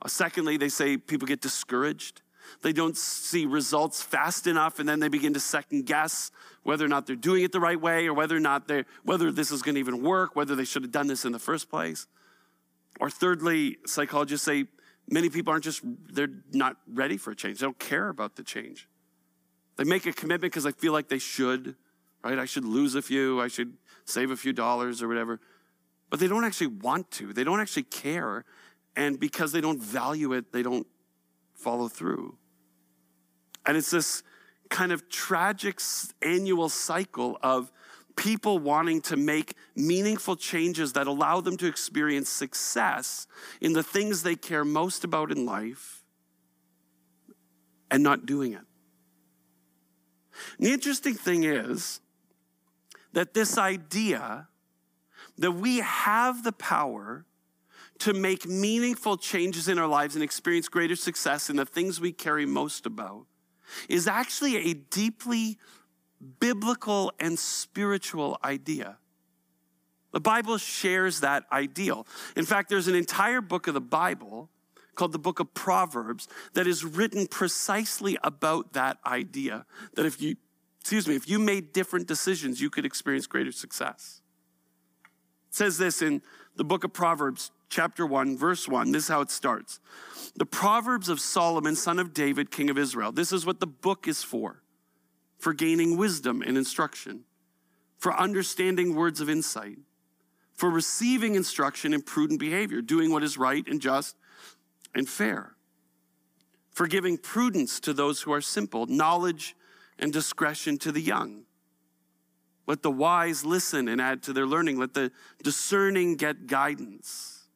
Uh, 0.00 0.08
secondly, 0.08 0.56
they 0.56 0.68
say 0.68 0.96
people 0.96 1.26
get 1.26 1.40
discouraged. 1.40 2.22
They 2.62 2.72
don't 2.72 2.96
see 2.96 3.46
results 3.46 4.02
fast 4.02 4.46
enough, 4.46 4.78
and 4.78 4.88
then 4.88 4.98
they 4.98 5.08
begin 5.08 5.34
to 5.34 5.40
second 5.40 5.86
guess 5.86 6.30
whether 6.62 6.84
or 6.84 6.88
not 6.88 7.06
they're 7.06 7.16
doing 7.16 7.44
it 7.44 7.52
the 7.52 7.60
right 7.60 7.80
way, 7.80 8.06
or 8.06 8.14
whether 8.14 8.36
or 8.36 8.40
not 8.40 8.66
they 8.66 8.84
whether 9.04 9.30
this 9.30 9.50
is 9.50 9.62
going 9.62 9.74
to 9.74 9.80
even 9.80 10.02
work, 10.02 10.34
whether 10.34 10.54
they 10.54 10.64
should 10.64 10.82
have 10.82 10.90
done 10.90 11.06
this 11.06 11.24
in 11.24 11.32
the 11.32 11.38
first 11.38 11.70
place. 11.70 12.06
Or 12.98 13.08
thirdly, 13.08 13.76
psychologists 13.86 14.44
say 14.44 14.64
many 15.10 15.28
people 15.28 15.52
aren't 15.52 15.64
just 15.64 15.82
they're 16.12 16.30
not 16.52 16.76
ready 16.86 17.16
for 17.16 17.32
a 17.32 17.36
change. 17.36 17.58
They 17.58 17.66
don't 17.66 17.78
care 17.78 18.08
about 18.08 18.36
the 18.36 18.42
change. 18.42 18.88
They 19.76 19.84
make 19.84 20.06
a 20.06 20.12
commitment 20.12 20.52
because 20.52 20.64
they 20.64 20.72
feel 20.72 20.92
like 20.92 21.08
they 21.08 21.18
should, 21.18 21.74
right? 22.22 22.38
I 22.38 22.44
should 22.44 22.64
lose 22.64 22.94
a 22.94 23.02
few, 23.02 23.40
I 23.40 23.48
should 23.48 23.74
save 24.04 24.30
a 24.30 24.36
few 24.36 24.52
dollars 24.52 25.02
or 25.02 25.08
whatever. 25.08 25.40
But 26.10 26.20
they 26.20 26.28
don't 26.28 26.44
actually 26.44 26.68
want 26.68 27.10
to, 27.12 27.32
they 27.32 27.44
don't 27.44 27.60
actually 27.60 27.84
care. 27.84 28.44
And 28.96 29.18
because 29.18 29.52
they 29.52 29.60
don't 29.60 29.82
value 29.82 30.32
it, 30.32 30.52
they 30.52 30.62
don't 30.62 30.86
follow 31.54 31.88
through. 31.88 32.36
And 33.64 33.76
it's 33.76 33.90
this 33.90 34.22
kind 34.68 34.92
of 34.92 35.08
tragic 35.08 35.80
annual 36.22 36.68
cycle 36.68 37.38
of 37.42 37.70
people 38.16 38.58
wanting 38.58 39.00
to 39.02 39.16
make 39.16 39.54
meaningful 39.74 40.36
changes 40.36 40.92
that 40.94 41.06
allow 41.06 41.40
them 41.40 41.56
to 41.56 41.66
experience 41.66 42.28
success 42.28 43.26
in 43.60 43.72
the 43.72 43.82
things 43.82 44.22
they 44.22 44.36
care 44.36 44.64
most 44.64 45.04
about 45.04 45.30
in 45.30 45.46
life 45.46 46.02
and 47.90 48.02
not 48.02 48.26
doing 48.26 48.52
it. 48.52 48.62
The 50.58 50.72
interesting 50.72 51.14
thing 51.14 51.44
is 51.44 52.00
that 53.12 53.34
this 53.34 53.58
idea 53.58 54.48
that 55.38 55.52
we 55.52 55.78
have 55.78 56.44
the 56.44 56.52
power 56.52 57.24
to 57.98 58.14
make 58.14 58.46
meaningful 58.46 59.16
changes 59.16 59.68
in 59.68 59.78
our 59.78 59.86
lives 59.86 60.14
and 60.14 60.24
experience 60.24 60.68
greater 60.68 60.96
success 60.96 61.50
in 61.50 61.56
the 61.56 61.66
things 61.66 62.00
we 62.00 62.12
carry 62.12 62.46
most 62.46 62.86
about 62.86 63.26
is 63.88 64.06
actually 64.06 64.56
a 64.70 64.74
deeply 64.74 65.58
biblical 66.38 67.12
and 67.18 67.38
spiritual 67.38 68.38
idea. 68.44 68.98
The 70.12 70.20
Bible 70.20 70.58
shares 70.58 71.20
that 71.20 71.44
ideal. 71.52 72.06
In 72.36 72.44
fact, 72.44 72.68
there's 72.68 72.88
an 72.88 72.94
entire 72.94 73.40
book 73.40 73.66
of 73.68 73.74
the 73.74 73.80
Bible 73.80 74.50
called 74.94 75.12
the 75.12 75.18
book 75.18 75.40
of 75.40 75.54
Proverbs 75.54 76.28
that 76.54 76.66
is 76.66 76.84
written 76.84 77.26
precisely 77.26 78.18
about 78.22 78.72
that 78.72 78.98
idea 79.06 79.64
that 79.94 80.04
if 80.04 80.20
you, 80.20 80.36
excuse 80.80 81.06
me, 81.06 81.14
if 81.14 81.28
you 81.28 81.38
made 81.38 81.72
different 81.72 82.06
decisions, 82.06 82.60
you 82.60 82.70
could 82.70 82.84
experience 82.84 83.26
greater 83.26 83.52
success. 83.52 84.20
It 85.48 85.54
says 85.54 85.78
this 85.78 86.02
in 86.02 86.22
the 86.56 86.64
book 86.64 86.84
of 86.84 86.92
Proverbs, 86.92 87.52
chapter 87.70 88.04
1, 88.04 88.36
verse 88.36 88.68
1. 88.68 88.90
This 88.92 89.04
is 89.04 89.08
how 89.08 89.20
it 89.20 89.30
starts. 89.30 89.80
The 90.36 90.46
Proverbs 90.46 91.08
of 91.08 91.20
Solomon, 91.20 91.76
son 91.76 91.98
of 91.98 92.12
David, 92.12 92.50
king 92.50 92.68
of 92.68 92.76
Israel. 92.76 93.12
This 93.12 93.32
is 93.32 93.46
what 93.46 93.60
the 93.60 93.66
book 93.66 94.08
is 94.08 94.22
for 94.22 94.59
for 95.40 95.52
gaining 95.54 95.96
wisdom 95.96 96.42
and 96.42 96.56
instruction, 96.56 97.24
for 97.98 98.14
understanding 98.18 98.94
words 98.94 99.20
of 99.20 99.28
insight, 99.28 99.78
for 100.54 100.70
receiving 100.70 101.34
instruction 101.34 101.94
in 101.94 102.02
prudent 102.02 102.38
behavior, 102.38 102.82
doing 102.82 103.10
what 103.10 103.22
is 103.22 103.38
right 103.38 103.66
and 103.66 103.80
just 103.80 104.16
and 104.94 105.08
fair, 105.08 105.56
for 106.70 106.86
giving 106.86 107.16
prudence 107.16 107.80
to 107.80 107.92
those 107.92 108.22
who 108.22 108.32
are 108.32 108.40
simple, 108.40 108.86
knowledge 108.86 109.56
and 109.98 110.12
discretion 110.12 110.78
to 110.78 110.92
the 110.92 111.00
young. 111.00 111.44
Let 112.66 112.82
the 112.82 112.90
wise 112.90 113.44
listen 113.44 113.88
and 113.88 114.00
add 114.00 114.22
to 114.24 114.32
their 114.32 114.46
learning. 114.46 114.78
Let 114.78 114.94
the 114.94 115.10
discerning 115.42 116.16
get 116.16 116.46
guidance. 116.46 117.48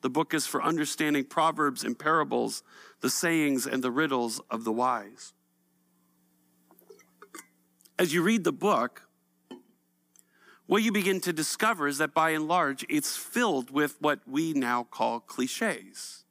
The 0.00 0.08
book 0.08 0.32
is 0.32 0.46
for 0.46 0.62
understanding 0.62 1.24
proverbs 1.24 1.84
and 1.84 1.98
parables, 1.98 2.62
the 3.00 3.10
sayings 3.10 3.66
and 3.66 3.82
the 3.82 3.90
riddles 3.90 4.40
of 4.50 4.64
the 4.64 4.72
wise. 4.72 5.34
As 8.00 8.14
you 8.14 8.22
read 8.22 8.44
the 8.44 8.52
book, 8.52 9.02
what 10.64 10.82
you 10.82 10.90
begin 10.90 11.20
to 11.20 11.34
discover 11.34 11.86
is 11.86 11.98
that 11.98 12.14
by 12.14 12.30
and 12.30 12.48
large, 12.48 12.82
it's 12.88 13.14
filled 13.14 13.70
with 13.70 13.98
what 14.00 14.20
we 14.26 14.54
now 14.54 14.84
call 14.84 15.20
cliches 15.20 16.24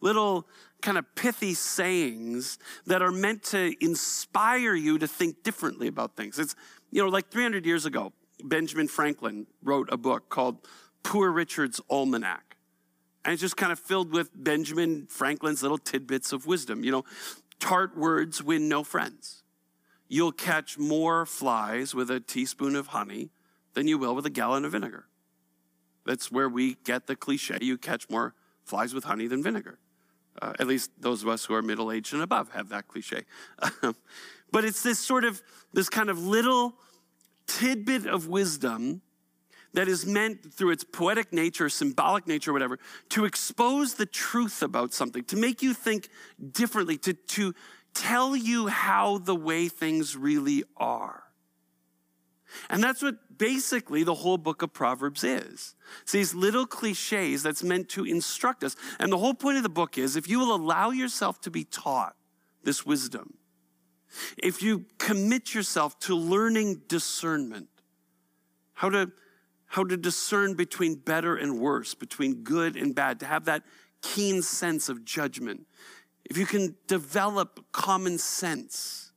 little 0.00 0.48
kind 0.80 0.96
of 0.96 1.04
pithy 1.14 1.52
sayings 1.52 2.58
that 2.86 3.02
are 3.02 3.12
meant 3.12 3.42
to 3.42 3.74
inspire 3.84 4.74
you 4.74 4.98
to 4.98 5.06
think 5.06 5.42
differently 5.42 5.86
about 5.86 6.16
things. 6.16 6.38
It's, 6.38 6.56
you 6.90 7.02
know, 7.02 7.10
like 7.10 7.28
300 7.28 7.66
years 7.66 7.84
ago, 7.84 8.14
Benjamin 8.42 8.88
Franklin 8.88 9.46
wrote 9.62 9.92
a 9.92 9.98
book 9.98 10.30
called 10.30 10.66
Poor 11.02 11.30
Richard's 11.30 11.78
Almanac. 11.90 12.56
And 13.22 13.34
it's 13.34 13.42
just 13.42 13.58
kind 13.58 13.70
of 13.70 13.78
filled 13.78 14.12
with 14.12 14.30
Benjamin 14.34 15.06
Franklin's 15.08 15.62
little 15.62 15.78
tidbits 15.78 16.32
of 16.32 16.46
wisdom. 16.46 16.82
You 16.82 16.90
know, 16.90 17.04
tart 17.60 17.98
words 17.98 18.42
win 18.42 18.66
no 18.66 18.82
friends. 18.82 19.41
You'll 20.12 20.30
catch 20.30 20.76
more 20.76 21.24
flies 21.24 21.94
with 21.94 22.10
a 22.10 22.20
teaspoon 22.20 22.76
of 22.76 22.88
honey 22.88 23.30
than 23.72 23.88
you 23.88 23.96
will 23.96 24.14
with 24.14 24.26
a 24.26 24.30
gallon 24.30 24.66
of 24.66 24.72
vinegar. 24.72 25.06
That's 26.04 26.30
where 26.30 26.50
we 26.50 26.76
get 26.84 27.06
the 27.06 27.16
cliche 27.16 27.56
you 27.62 27.78
catch 27.78 28.10
more 28.10 28.34
flies 28.62 28.92
with 28.92 29.04
honey 29.04 29.26
than 29.26 29.42
vinegar. 29.42 29.78
Uh, 30.42 30.52
at 30.60 30.66
least 30.66 30.90
those 31.00 31.22
of 31.22 31.28
us 31.28 31.46
who 31.46 31.54
are 31.54 31.62
middle 31.62 31.90
aged 31.90 32.12
and 32.12 32.22
above 32.22 32.50
have 32.52 32.68
that 32.68 32.88
cliche. 32.88 33.22
but 34.52 34.66
it's 34.66 34.82
this 34.82 34.98
sort 34.98 35.24
of, 35.24 35.40
this 35.72 35.88
kind 35.88 36.10
of 36.10 36.18
little 36.18 36.74
tidbit 37.46 38.06
of 38.06 38.28
wisdom 38.28 39.00
that 39.72 39.88
is 39.88 40.04
meant 40.04 40.52
through 40.52 40.72
its 40.72 40.84
poetic 40.84 41.32
nature, 41.32 41.70
symbolic 41.70 42.26
nature, 42.26 42.52
whatever, 42.52 42.78
to 43.08 43.24
expose 43.24 43.94
the 43.94 44.04
truth 44.04 44.62
about 44.62 44.92
something, 44.92 45.24
to 45.24 45.36
make 45.38 45.62
you 45.62 45.72
think 45.72 46.10
differently, 46.52 46.98
to, 46.98 47.14
to 47.14 47.54
tell 47.94 48.34
you 48.36 48.68
how 48.68 49.18
the 49.18 49.34
way 49.34 49.68
things 49.68 50.16
really 50.16 50.64
are. 50.76 51.22
And 52.68 52.82
that's 52.82 53.02
what 53.02 53.38
basically 53.38 54.02
the 54.02 54.14
whole 54.14 54.38
book 54.38 54.62
of 54.62 54.72
Proverbs 54.72 55.24
is. 55.24 55.74
It's 56.02 56.12
these 56.12 56.34
little 56.34 56.66
cliches 56.66 57.42
that's 57.42 57.62
meant 57.62 57.88
to 57.90 58.04
instruct 58.04 58.62
us. 58.62 58.76
And 58.98 59.10
the 59.10 59.18
whole 59.18 59.34
point 59.34 59.56
of 59.56 59.62
the 59.62 59.68
book 59.68 59.98
is 59.98 60.16
if 60.16 60.28
you 60.28 60.38
will 60.38 60.54
allow 60.54 60.90
yourself 60.90 61.40
to 61.42 61.50
be 61.50 61.64
taught 61.64 62.14
this 62.62 62.84
wisdom, 62.84 63.34
if 64.36 64.62
you 64.62 64.84
commit 64.98 65.54
yourself 65.54 65.98
to 66.00 66.14
learning 66.14 66.82
discernment, 66.88 67.68
how 68.74 68.90
to, 68.90 69.10
how 69.66 69.84
to 69.84 69.96
discern 69.96 70.54
between 70.54 70.96
better 70.96 71.36
and 71.36 71.58
worse, 71.58 71.94
between 71.94 72.42
good 72.42 72.76
and 72.76 72.94
bad, 72.94 73.20
to 73.20 73.26
have 73.26 73.46
that 73.46 73.62
keen 74.02 74.42
sense 74.42 74.88
of 74.88 75.04
judgment, 75.04 75.66
if 76.24 76.36
you 76.36 76.46
can 76.46 76.76
develop 76.86 77.64
common 77.72 78.18
sense, 78.18 79.12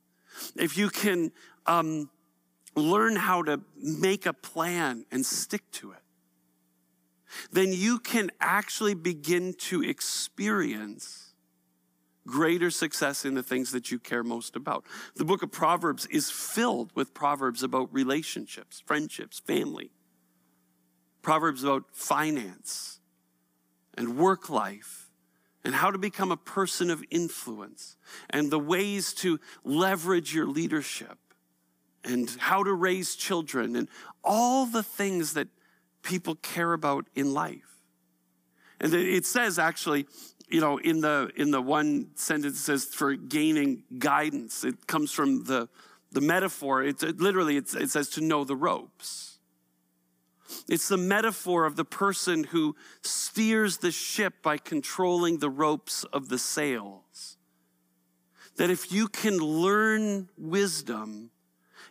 if 0.56 0.76
you 0.76 0.90
can 0.90 1.32
um, 1.66 2.10
learn 2.74 3.16
how 3.16 3.42
to 3.42 3.60
make 3.76 4.26
a 4.26 4.32
plan 4.32 5.06
and 5.10 5.24
stick 5.24 5.62
to 5.72 5.92
it, 5.92 5.98
then 7.50 7.72
you 7.72 7.98
can 7.98 8.30
actually 8.40 8.94
begin 8.94 9.54
to 9.54 9.82
experience 9.82 11.34
greater 12.26 12.70
success 12.70 13.24
in 13.24 13.34
the 13.34 13.42
things 13.42 13.70
that 13.70 13.90
you 13.90 13.98
care 13.98 14.24
most 14.24 14.56
about. 14.56 14.84
The 15.14 15.24
book 15.24 15.42
of 15.42 15.52
Proverbs 15.52 16.06
is 16.06 16.30
filled 16.30 16.90
with 16.94 17.14
proverbs 17.14 17.62
about 17.62 17.92
relationships, 17.92 18.82
friendships, 18.84 19.38
family, 19.38 19.90
proverbs 21.22 21.64
about 21.64 21.84
finance 21.92 23.00
and 23.96 24.16
work 24.16 24.48
life 24.48 25.05
and 25.66 25.74
how 25.74 25.90
to 25.90 25.98
become 25.98 26.30
a 26.30 26.36
person 26.36 26.90
of 26.90 27.02
influence 27.10 27.96
and 28.30 28.52
the 28.52 28.58
ways 28.58 29.12
to 29.12 29.40
leverage 29.64 30.32
your 30.32 30.46
leadership 30.46 31.18
and 32.04 32.30
how 32.38 32.62
to 32.62 32.72
raise 32.72 33.16
children 33.16 33.74
and 33.74 33.88
all 34.22 34.66
the 34.66 34.84
things 34.84 35.32
that 35.32 35.48
people 36.04 36.36
care 36.36 36.72
about 36.72 37.08
in 37.16 37.34
life. 37.34 37.82
And 38.78 38.94
it 38.94 39.26
says 39.26 39.58
actually, 39.58 40.06
you 40.48 40.60
know, 40.60 40.78
in 40.78 41.00
the 41.00 41.32
in 41.34 41.50
the 41.50 41.60
one 41.60 42.10
sentence 42.14 42.60
it 42.60 42.62
says 42.62 42.84
for 42.84 43.16
gaining 43.16 43.82
guidance. 43.98 44.62
It 44.62 44.86
comes 44.86 45.10
from 45.10 45.44
the 45.44 45.68
the 46.12 46.20
metaphor. 46.20 46.84
It's 46.84 47.02
it, 47.02 47.20
literally 47.20 47.56
it's, 47.56 47.74
it 47.74 47.90
says 47.90 48.08
to 48.10 48.20
know 48.20 48.44
the 48.44 48.54
ropes. 48.54 49.25
It's 50.68 50.88
the 50.88 50.96
metaphor 50.96 51.64
of 51.64 51.76
the 51.76 51.84
person 51.84 52.44
who 52.44 52.76
steers 53.02 53.78
the 53.78 53.90
ship 53.90 54.42
by 54.42 54.58
controlling 54.58 55.38
the 55.38 55.50
ropes 55.50 56.04
of 56.04 56.28
the 56.28 56.38
sails. 56.38 57.36
That 58.56 58.70
if 58.70 58.90
you 58.90 59.08
can 59.08 59.38
learn 59.38 60.30
wisdom, 60.38 61.30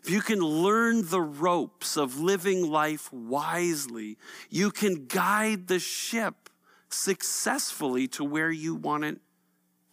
if 0.04 0.10
you 0.10 0.22
can 0.22 0.40
learn 0.40 1.08
the 1.08 1.22
ropes 1.22 1.98
of 1.98 2.20
living 2.20 2.70
life 2.70 3.12
wisely, 3.14 4.18
you 4.50 4.72
can 4.72 5.06
guide 5.06 5.68
the 5.68 5.80
ship 5.80 6.50
successfully 6.90 8.08
to 8.10 8.24
where 8.24 8.52
you 8.52 8.76
want 8.76 9.04
it 9.04 9.20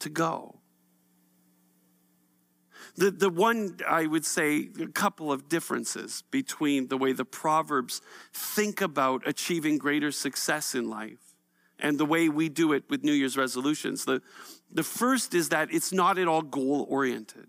to 0.01 0.09
go. 0.09 0.62
The, 2.97 3.11
the 3.11 3.31
one, 3.31 3.79
I 3.89 4.07
would 4.07 4.27
say, 4.27 4.69
a 4.81 4.87
couple 4.87 5.33
of 5.33 5.49
differences 5.49 6.25
between 6.31 6.89
the 6.89 6.99
way 6.99 7.13
the 7.13 7.25
Proverbs 7.25 8.03
think 8.35 8.81
about 8.81 9.27
achieving 9.27 9.79
greater 9.79 10.13
success 10.13 10.75
in 10.75 10.91
life 10.91 11.35
and 11.79 11.99
the 11.99 12.05
way 12.05 12.29
we 12.29 12.49
do 12.49 12.73
it 12.73 12.85
with 12.91 13.03
New 13.03 13.13
Year's 13.13 13.37
resolutions. 13.37 14.05
The, 14.05 14.21
the 14.71 14.83
first 14.83 15.35
is 15.35 15.49
that 15.49 15.73
it's 15.73 15.93
not 15.93 16.19
at 16.19 16.29
all 16.29 16.43
goal 16.43 16.87
oriented. 16.89 17.49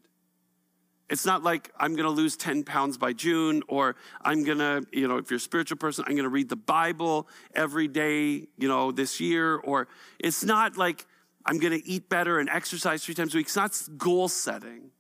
It's 1.10 1.26
not 1.26 1.44
like 1.44 1.72
I'm 1.78 1.94
going 1.94 2.06
to 2.06 2.10
lose 2.10 2.36
10 2.38 2.64
pounds 2.64 2.98
by 2.98 3.14
June, 3.14 3.62
or 3.68 3.96
I'm 4.22 4.44
going 4.44 4.58
to, 4.58 4.84
you 4.92 5.08
know, 5.08 5.18
if 5.18 5.30
you're 5.30 5.38
a 5.38 5.40
spiritual 5.40 5.78
person, 5.78 6.06
I'm 6.08 6.14
going 6.14 6.24
to 6.24 6.30
read 6.30 6.50
the 6.50 6.56
Bible 6.56 7.28
every 7.54 7.88
day, 7.88 8.48
you 8.58 8.68
know, 8.68 8.92
this 8.92 9.20
year. 9.20 9.58
Or 9.58 9.88
it's 10.18 10.44
not 10.44 10.78
like 10.78 11.06
I'm 11.46 11.60
going 11.60 11.80
to 11.80 11.88
eat 11.88 12.10
better 12.10 12.40
and 12.40 12.50
exercise 12.50 13.04
three 13.04 13.14
times 13.14 13.36
a 13.36 13.38
week. 13.38 13.48
It's 13.48 13.56
not 13.56 13.78
goal 13.98 14.30
setting. 14.30 14.93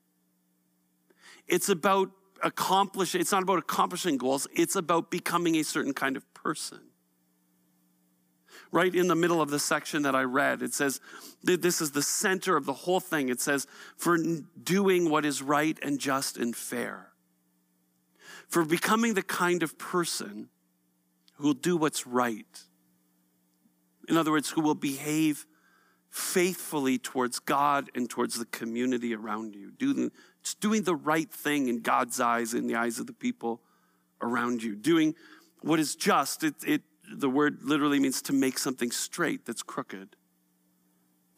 It's 1.47 1.69
about 1.69 2.09
accomplishing, 2.43 3.21
it's 3.21 3.31
not 3.31 3.43
about 3.43 3.59
accomplishing 3.59 4.17
goals. 4.17 4.47
It's 4.53 4.75
about 4.75 5.09
becoming 5.09 5.55
a 5.55 5.63
certain 5.63 5.93
kind 5.93 6.17
of 6.17 6.33
person 6.33 6.79
right 8.71 8.93
in 8.95 9.07
the 9.07 9.15
middle 9.15 9.39
of 9.39 9.51
the 9.51 9.59
section 9.59 10.01
that 10.01 10.15
I 10.15 10.23
read. 10.23 10.63
It 10.63 10.73
says, 10.73 10.99
this 11.43 11.79
is 11.79 11.91
the 11.91 12.01
center 12.01 12.57
of 12.57 12.65
the 12.65 12.73
whole 12.73 12.99
thing. 12.99 13.29
It 13.29 13.39
says, 13.39 13.67
for 13.97 14.17
doing 14.61 15.09
what 15.09 15.25
is 15.25 15.43
right 15.43 15.77
and 15.83 15.99
just 15.99 16.37
and 16.37 16.55
fair. 16.55 17.09
For 18.47 18.65
becoming 18.65 19.13
the 19.13 19.21
kind 19.21 19.61
of 19.61 19.77
person 19.77 20.49
who 21.35 21.47
will 21.47 21.53
do 21.53 21.77
what's 21.77 22.07
right. 22.07 22.63
In 24.09 24.17
other 24.17 24.31
words, 24.31 24.49
who 24.49 24.61
will 24.61 24.75
behave 24.75 25.45
faithfully 26.09 26.97
towards 26.97 27.39
God 27.39 27.89
and 27.95 28.09
towards 28.09 28.39
the 28.39 28.45
community 28.45 29.15
around 29.15 29.55
you. 29.55 29.71
Doing, 29.71 30.11
just 30.43 30.59
doing 30.59 30.83
the 30.83 30.95
right 30.95 31.31
thing 31.31 31.67
in 31.67 31.79
God's 31.79 32.19
eyes, 32.19 32.53
in 32.53 32.67
the 32.67 32.75
eyes 32.75 32.99
of 32.99 33.07
the 33.07 33.13
people 33.13 33.61
around 34.21 34.61
you. 34.61 34.75
Doing 34.75 35.15
what 35.61 35.79
is 35.79 35.95
just. 35.95 36.43
It, 36.43 36.55
it 36.65 36.81
the 37.11 37.29
word 37.29 37.59
literally 37.63 37.99
means 37.99 38.21
to 38.23 38.33
make 38.33 38.57
something 38.57 38.91
straight 38.91 39.45
that's 39.45 39.63
crooked. 39.63 40.15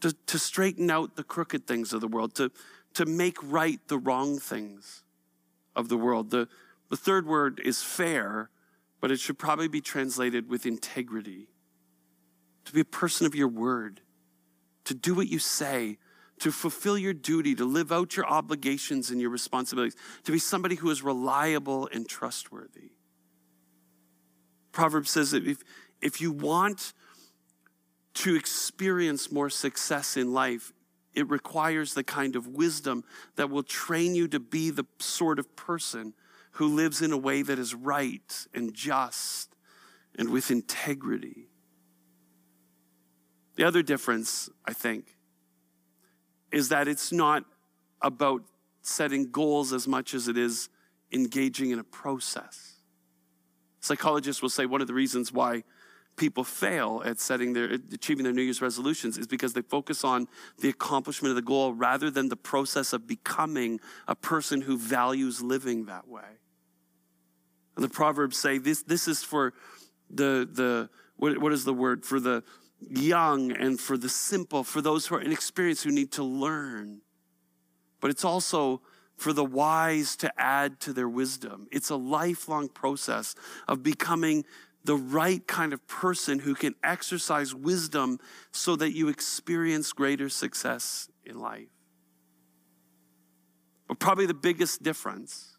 To, 0.02 0.14
to 0.28 0.40
straighten 0.40 0.92
out 0.92 1.16
the 1.16 1.24
crooked 1.24 1.66
things 1.66 1.94
of 1.94 2.02
the 2.02 2.08
world, 2.08 2.36
to, 2.36 2.52
to 2.94 3.06
make 3.06 3.38
right 3.42 3.80
the 3.88 3.98
wrong 3.98 4.40
things 4.40 5.04
of 5.76 5.90
the 5.90 5.98
world. 5.98 6.32
The, 6.32 6.48
the 6.90 6.98
third 6.98 7.26
word 7.26 7.62
is 7.64 7.82
fair, 7.82 8.50
but 9.02 9.12
it 9.12 9.20
should 9.20 9.40
probably 9.40 9.68
be 9.68 9.82
translated 9.82 10.50
with 10.50 10.66
integrity. 10.66 11.48
To 12.66 12.74
be 12.74 12.82
a 12.82 12.86
person 12.86 13.26
of 13.26 13.36
your 13.36 13.48
word, 13.48 14.02
to 14.86 14.94
do 14.94 15.14
what 15.14 15.28
you 15.28 15.40
say, 15.40 15.98
to 16.40 16.52
fulfill 16.52 16.98
your 16.98 17.14
duty, 17.14 17.56
to 17.56 17.66
live 17.66 17.92
out 17.92 18.16
your 18.16 18.26
obligations 18.26 19.10
and 19.10 19.22
your 19.22 19.30
responsibilities, 19.30 19.96
to 20.24 20.32
be 20.32 20.40
somebody 20.40 20.76
who 20.76 20.90
is 20.90 21.02
reliable 21.02 21.88
and 21.94 22.08
trustworthy. 22.08 22.92
Proverbs 24.72 25.12
says 25.12 25.32
that 25.32 25.48
if, 25.48 25.60
if 26.02 26.20
you 26.20 26.32
want 26.32 26.94
to 28.16 28.36
experience 28.36 29.32
more 29.32 29.50
success 29.50 30.18
in 30.18 30.34
life, 30.34 30.74
it 31.14 31.30
requires 31.30 31.94
the 31.94 32.04
kind 32.04 32.36
of 32.36 32.48
wisdom 32.48 33.04
that 33.38 33.50
will 33.50 33.64
train 33.64 34.16
you 34.16 34.28
to 34.28 34.40
be 34.40 34.70
the 34.70 34.86
sort 35.00 35.40
of 35.40 35.56
person 35.56 36.14
who 36.52 36.68
lives 36.68 37.02
in 37.02 37.12
a 37.12 37.18
way 37.18 37.42
that 37.42 37.58
is 37.58 37.74
right 37.74 38.48
and 38.54 38.74
just 38.74 39.56
and 40.18 40.30
with 40.30 40.52
integrity. 40.52 41.48
The 43.56 43.64
other 43.64 43.82
difference, 43.82 44.50
I 44.66 44.74
think, 44.74 45.15
is 46.52 46.70
that 46.70 46.88
it's 46.88 47.12
not 47.12 47.44
about 48.02 48.44
setting 48.82 49.32
goals 49.32 49.74
as 49.74 49.88
much 49.88 50.14
as 50.14 50.28
it 50.28 50.38
is 50.38 50.70
engaging 51.12 51.72
in 51.72 51.80
a 51.80 51.84
process. 51.84 52.74
Psychologists 53.80 54.42
will 54.42 54.50
say 54.50 54.66
one 54.66 54.82
of 54.82 54.88
the 54.88 54.94
reasons 54.94 55.32
why 55.32 55.64
people 56.16 56.44
fail 56.44 57.02
at 57.06 57.20
setting 57.20 57.54
their 57.54 57.66
achieving 57.92 58.24
their 58.24 58.34
new 58.34 58.42
year's 58.42 58.62
resolutions 58.62 59.18
is 59.18 59.28
because 59.28 59.54
they 59.54 59.62
focus 59.62 60.04
on 60.04 60.28
the 60.60 60.70
accomplishment 60.70 61.32
of 61.32 61.36
the 61.36 61.42
goal 61.42 61.74
rather 61.74 62.10
than 62.10 62.30
the 62.30 62.38
process 62.38 62.94
of 62.94 63.06
becoming 63.06 63.80
a 64.08 64.16
person 64.16 64.62
who 64.62 64.78
values 64.78 65.42
living 65.42 65.86
that 65.86 66.08
way 66.08 66.40
and 67.76 67.84
the 67.84 67.90
proverbs 67.90 68.38
say 68.38 68.58
this 68.58 68.84
this 68.84 69.08
is 69.08 69.24
for 69.24 69.54
the 70.10 70.48
the 70.52 70.90
what, 71.18 71.38
what 71.38 71.52
is 71.52 71.64
the 71.66 71.74
word 71.74 72.06
for 72.06 72.20
the 72.20 72.44
young 72.90 73.52
and 73.52 73.80
for 73.80 73.98
the 73.98 74.10
simple 74.10 74.64
for 74.64 74.82
those 74.82 75.08
who 75.08 75.16
are 75.16 75.22
inexperienced 75.22 75.84
who 75.84 75.92
need 75.92 76.12
to 76.12 76.24
learn 76.24 77.02
but 78.00 78.12
it's 78.12 78.24
also 78.24 78.82
for 79.18 79.34
the 79.34 79.44
wise 79.44 80.16
to 80.18 80.32
add 80.40 80.80
to 80.82 80.94
their 80.94 81.10
wisdom. 81.10 81.68
It's 81.72 81.90
a 81.90 81.96
lifelong 81.96 82.70
process 82.70 83.36
of 83.68 83.82
becoming 83.82 84.46
the 84.84 84.96
right 84.96 85.46
kind 85.48 85.74
of 85.74 85.88
person 85.88 86.40
who 86.40 86.54
can 86.54 86.76
exercise 86.84 87.56
wisdom 87.56 88.20
so 88.52 88.76
that 88.76 88.92
you 88.92 89.08
experience 89.08 89.92
greater 89.94 90.30
success 90.30 91.10
in 91.26 91.40
life. 91.40 91.70
But 93.88 94.00
probably 94.00 94.26
the 94.26 94.34
biggest 94.34 94.84
difference 94.84 95.58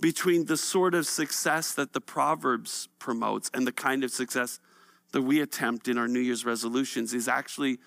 between 0.00 0.46
the 0.46 0.56
sort 0.56 0.94
of 0.94 1.06
success 1.06 1.72
that 1.74 1.92
the 1.92 2.00
Proverbs 2.00 2.88
promotes 2.98 3.50
and 3.54 3.66
the 3.66 3.72
kind 3.72 4.04
of 4.04 4.10
success 4.10 4.60
that 5.12 5.22
we 5.22 5.40
attempt 5.40 5.88
in 5.88 5.98
our 5.98 6.08
New 6.08 6.20
Year's 6.20 6.44
resolutions 6.44 7.14
is 7.14 7.28
actually 7.28 7.78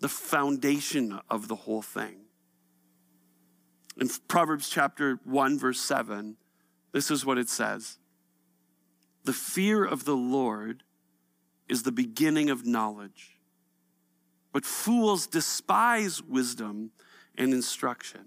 the 0.00 0.08
foundation 0.08 1.18
of 1.30 1.48
the 1.48 1.54
whole 1.54 1.82
thing. 1.82 2.16
In 4.00 4.08
Proverbs 4.28 4.68
chapter 4.68 5.20
1, 5.24 5.58
verse 5.58 5.80
7, 5.80 6.36
this 6.92 7.10
is 7.10 7.24
what 7.24 7.38
it 7.38 7.48
says 7.48 7.98
The 9.24 9.32
fear 9.32 9.84
of 9.84 10.04
the 10.04 10.16
Lord 10.16 10.82
is 11.68 11.84
the 11.84 11.92
beginning 11.92 12.50
of 12.50 12.66
knowledge, 12.66 13.38
but 14.52 14.64
fools 14.64 15.26
despise 15.26 16.22
wisdom 16.22 16.90
and 17.36 17.54
instruction. 17.54 18.26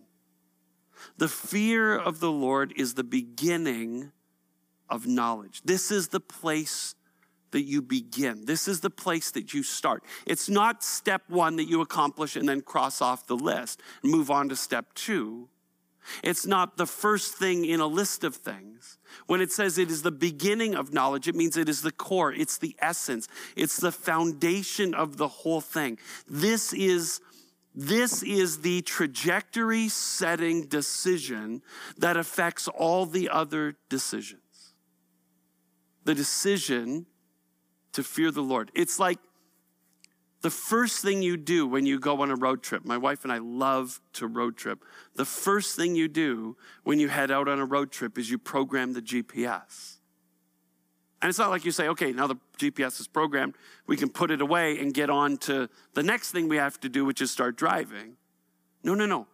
The 1.18 1.28
fear 1.28 1.96
of 1.96 2.20
the 2.20 2.32
Lord 2.32 2.74
is 2.78 2.94
the 2.94 3.04
beginning 3.04 4.12
of 4.90 5.06
knowledge. 5.06 5.62
This 5.66 5.92
is 5.92 6.08
the 6.08 6.20
place 6.20 6.96
that 7.56 7.64
you 7.64 7.82
begin. 7.82 8.44
This 8.44 8.68
is 8.68 8.82
the 8.82 8.90
place 8.90 9.32
that 9.32 9.54
you 9.54 9.64
start. 9.64 10.04
It's 10.26 10.50
not 10.50 10.84
step 10.84 11.22
one 11.30 11.56
that 11.56 11.70
you 11.70 11.80
accomplish 11.80 12.36
and 12.36 12.50
then 12.50 12.60
cross 12.60 13.02
off 13.02 13.28
the 13.28 13.38
list 13.38 13.82
and 14.04 14.12
move 14.12 14.30
on 14.30 14.50
to 14.50 14.58
step 14.58 14.94
two. 14.94 15.48
It's 16.22 16.46
not 16.46 16.76
the 16.76 16.86
first 16.86 17.36
thing 17.36 17.64
in 17.64 17.80
a 17.80 17.88
list 17.88 18.26
of 18.26 18.36
things. 18.36 18.98
When 19.28 19.40
it 19.40 19.54
says 19.54 19.78
it 19.78 19.90
is 19.90 20.02
the 20.02 20.12
beginning 20.12 20.76
of 20.76 20.92
knowledge, 20.92 21.30
it 21.30 21.36
means 21.36 21.56
it 21.56 21.70
is 21.70 21.82
the 21.82 21.94
core, 21.94 22.34
it's 22.34 22.58
the 22.58 22.76
essence, 22.80 23.30
it's 23.56 23.78
the 23.78 23.94
foundation 23.94 24.94
of 24.94 25.16
the 25.16 25.30
whole 25.30 25.62
thing. 25.62 25.98
This 26.28 26.74
is 26.74 27.22
this 27.74 28.22
is 28.22 28.60
the 28.60 28.82
trajectory 28.82 29.88
setting 29.88 30.66
decision 30.68 31.62
that 31.98 32.18
affects 32.18 32.68
all 32.68 33.06
the 33.06 33.30
other 33.30 33.78
decisions. 33.88 34.74
The 36.04 36.16
decision 36.16 37.06
to 37.96 38.04
fear 38.04 38.30
the 38.30 38.42
Lord. 38.42 38.72
It's 38.76 39.00
like 39.00 39.20
the 40.42 40.50
first 40.50 41.02
thing 41.02 41.22
you 41.22 41.38
do 41.38 41.66
when 41.66 41.86
you 41.86 42.00
go 42.00 42.22
on 42.22 42.30
a 42.30 42.36
road 42.36 42.62
trip. 42.62 42.86
My 42.86 42.98
wife 42.98 43.24
and 43.24 43.32
I 43.32 43.40
love 43.40 44.00
to 44.14 44.28
road 44.28 44.58
trip. 44.58 44.84
The 45.16 45.26
first 45.26 45.76
thing 45.76 45.96
you 45.96 46.08
do 46.08 46.58
when 46.84 47.00
you 47.00 47.08
head 47.08 47.32
out 47.32 47.48
on 47.48 47.58
a 47.58 47.66
road 47.66 47.92
trip 47.92 48.18
is 48.18 48.30
you 48.30 48.38
program 48.38 48.94
the 48.94 49.02
GPS. 49.02 49.96
And 51.22 51.30
it's 51.30 51.40
not 51.40 51.50
like 51.50 51.64
you 51.66 51.72
say, 51.72 51.88
okay, 51.88 52.12
now 52.12 52.28
the 52.28 52.36
GPS 52.60 53.00
is 53.00 53.08
programmed, 53.08 53.56
we 53.88 53.96
can 53.96 54.10
put 54.10 54.30
it 54.30 54.42
away 54.42 54.78
and 54.78 54.94
get 54.94 55.10
on 55.10 55.38
to 55.38 55.70
the 55.94 56.04
next 56.04 56.32
thing 56.32 56.50
we 56.50 56.58
have 56.58 56.80
to 56.82 56.90
do, 56.90 57.06
which 57.06 57.22
is 57.22 57.32
start 57.32 57.56
driving. 57.56 58.18
No, 58.84 58.94
no, 58.94 59.06
no. 59.06 59.28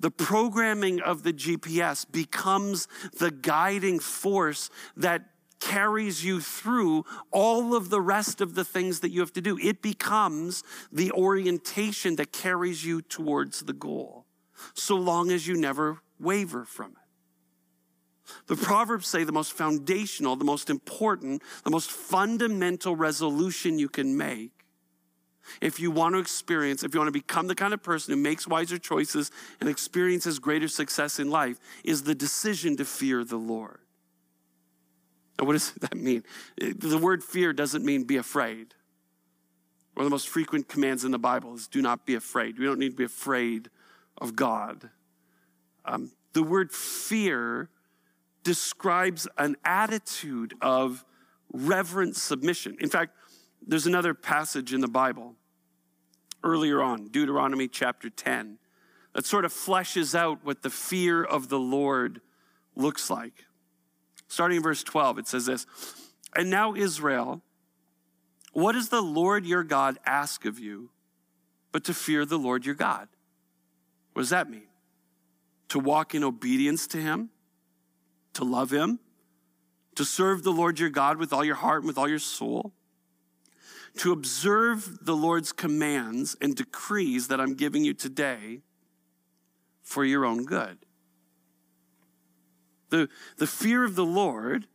The 0.00 0.10
programming 0.10 1.00
of 1.02 1.22
the 1.22 1.32
GPS 1.32 2.10
becomes 2.10 2.88
the 3.18 3.30
guiding 3.30 4.00
force 4.00 4.70
that 4.96 5.22
carries 5.60 6.24
you 6.24 6.40
through 6.40 7.04
all 7.30 7.74
of 7.74 7.90
the 7.90 8.00
rest 8.00 8.40
of 8.40 8.54
the 8.54 8.64
things 8.64 9.00
that 9.00 9.10
you 9.10 9.20
have 9.20 9.32
to 9.34 9.40
do. 9.40 9.58
It 9.58 9.82
becomes 9.82 10.62
the 10.92 11.12
orientation 11.12 12.16
that 12.16 12.32
carries 12.32 12.84
you 12.84 13.02
towards 13.02 13.60
the 13.60 13.72
goal, 13.72 14.26
so 14.74 14.96
long 14.96 15.30
as 15.30 15.46
you 15.46 15.56
never 15.56 16.00
waver 16.18 16.64
from 16.64 16.92
it. 16.92 18.32
The 18.46 18.56
Proverbs 18.56 19.06
say 19.06 19.22
the 19.24 19.32
most 19.32 19.52
foundational, 19.52 20.34
the 20.34 20.44
most 20.44 20.68
important, 20.68 21.42
the 21.64 21.70
most 21.70 21.90
fundamental 21.90 22.96
resolution 22.96 23.78
you 23.78 23.88
can 23.88 24.16
make 24.16 24.50
if 25.60 25.80
you 25.80 25.90
want 25.90 26.14
to 26.14 26.18
experience, 26.18 26.82
if 26.82 26.94
you 26.94 27.00
want 27.00 27.08
to 27.08 27.12
become 27.12 27.46
the 27.46 27.54
kind 27.54 27.72
of 27.72 27.82
person 27.82 28.12
who 28.12 28.20
makes 28.20 28.46
wiser 28.46 28.78
choices 28.78 29.30
and 29.60 29.68
experiences 29.68 30.38
greater 30.38 30.68
success 30.68 31.18
in 31.18 31.30
life, 31.30 31.58
is 31.84 32.02
the 32.02 32.14
decision 32.14 32.76
to 32.76 32.84
fear 32.84 33.24
the 33.24 33.36
Lord. 33.36 33.80
Now, 35.38 35.46
what 35.46 35.52
does 35.52 35.72
that 35.72 35.96
mean? 35.96 36.24
The 36.58 36.98
word 36.98 37.22
fear 37.22 37.52
doesn't 37.52 37.84
mean 37.84 38.04
be 38.04 38.16
afraid. 38.16 38.74
One 39.94 40.04
of 40.04 40.10
the 40.10 40.14
most 40.14 40.28
frequent 40.28 40.68
commands 40.68 41.04
in 41.04 41.10
the 41.10 41.18
Bible 41.18 41.54
is 41.54 41.68
do 41.68 41.80
not 41.80 42.04
be 42.04 42.14
afraid. 42.14 42.58
We 42.58 42.66
don't 42.66 42.78
need 42.78 42.90
to 42.90 42.96
be 42.96 43.04
afraid 43.04 43.70
of 44.18 44.36
God. 44.36 44.90
Um, 45.86 46.12
the 46.34 46.42
word 46.42 46.70
fear 46.70 47.70
describes 48.42 49.26
an 49.38 49.56
attitude 49.64 50.54
of 50.60 51.04
reverent 51.52 52.14
submission. 52.14 52.76
In 52.80 52.90
fact, 52.90 53.12
there's 53.66 53.86
another 53.86 54.12
passage 54.12 54.74
in 54.74 54.80
the 54.80 54.88
Bible 54.88 55.34
earlier 56.44 56.82
on, 56.82 57.08
Deuteronomy 57.08 57.66
chapter 57.66 58.10
10, 58.10 58.58
that 59.14 59.24
sort 59.24 59.46
of 59.46 59.52
fleshes 59.52 60.14
out 60.14 60.44
what 60.44 60.62
the 60.62 60.70
fear 60.70 61.24
of 61.24 61.48
the 61.48 61.58
Lord 61.58 62.20
looks 62.76 63.08
like. 63.08 63.45
Starting 64.28 64.58
in 64.58 64.62
verse 64.62 64.82
12, 64.82 65.18
it 65.18 65.28
says 65.28 65.46
this 65.46 65.66
And 66.34 66.50
now, 66.50 66.74
Israel, 66.74 67.42
what 68.52 68.72
does 68.72 68.88
the 68.88 69.02
Lord 69.02 69.46
your 69.46 69.62
God 69.62 69.98
ask 70.04 70.44
of 70.44 70.58
you 70.58 70.90
but 71.72 71.84
to 71.84 71.94
fear 71.94 72.24
the 72.24 72.38
Lord 72.38 72.64
your 72.66 72.74
God? 72.74 73.08
What 74.12 74.22
does 74.22 74.30
that 74.30 74.50
mean? 74.50 74.68
To 75.68 75.78
walk 75.78 76.14
in 76.14 76.24
obedience 76.24 76.86
to 76.88 76.98
him 76.98 77.30
to 78.36 78.44
love 78.44 78.70
Him, 78.70 79.00
to 79.94 80.04
serve 80.04 80.42
the 80.42 80.52
Lord 80.52 80.78
your 80.78 80.90
God 80.90 81.16
with 81.16 81.32
all 81.32 81.44
your 81.44 81.54
heart 81.54 81.80
and 81.82 81.86
with 81.86 81.98
all 81.98 82.08
your 82.08 82.18
soul, 82.18 82.72
to 83.96 84.12
observe 84.12 85.04
the 85.06 85.16
Lord's 85.16 85.52
commands 85.52 86.36
and 86.40 86.54
decrees 86.54 87.28
that 87.28 87.40
I'm 87.40 87.54
giving 87.54 87.82
you 87.82 87.94
today 87.94 88.60
for 89.82 90.04
your 90.04 90.26
own 90.26 90.44
good. 90.44 90.78
The, 92.90 93.08
the 93.38 93.46
fear 93.46 93.84
of 93.84 93.94
the 93.96 94.04
Lord 94.04 94.66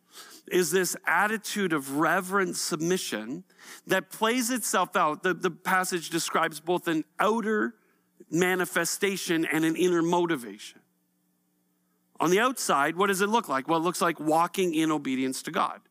is 0.52 0.72
this 0.72 0.96
attitude 1.08 1.72
of 1.72 1.98
reverent 1.98 2.58
submission 2.58 3.44
that 3.88 4.12
plays 4.12 4.50
itself 4.50 4.96
out. 4.96 5.24
The, 5.24 5.34
the 5.34 5.52
passage 5.52 6.10
describes 6.10 6.60
both 6.60 6.88
an 6.88 7.06
outer 7.20 7.76
manifestation 8.30 9.46
and 9.46 9.64
an 9.64 9.76
inner 9.76 10.02
motivation. 10.02 10.80
On 12.20 12.30
the 12.30 12.40
outside, 12.40 12.96
what 12.96 13.08
does 13.08 13.22
it 13.22 13.30
look 13.30 13.50
like? 13.50 13.68
Well, 13.68 13.80
it 13.80 13.84
looks 13.84 14.02
like 14.02 14.20
walking 14.20 14.76
in 14.76 14.92
obedience 14.92 15.42
to 15.44 15.52
God. 15.52 15.82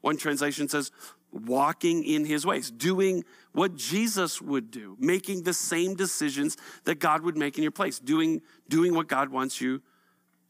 One 0.00 0.16
translation 0.16 0.68
says, 0.68 0.90
walking 1.32 2.04
in 2.04 2.24
his 2.24 2.46
ways, 2.46 2.70
doing 2.70 3.24
what 3.52 3.76
Jesus 3.76 4.40
would 4.40 4.70
do, 4.70 4.96
making 4.98 5.42
the 5.42 5.52
same 5.52 5.94
decisions 5.94 6.56
that 6.84 6.98
God 6.98 7.22
would 7.22 7.36
make 7.36 7.56
in 7.56 7.62
your 7.62 7.72
place, 7.72 7.98
doing, 7.98 8.40
doing 8.68 8.94
what 8.94 9.08
God 9.08 9.28
wants 9.28 9.60
you 9.60 9.82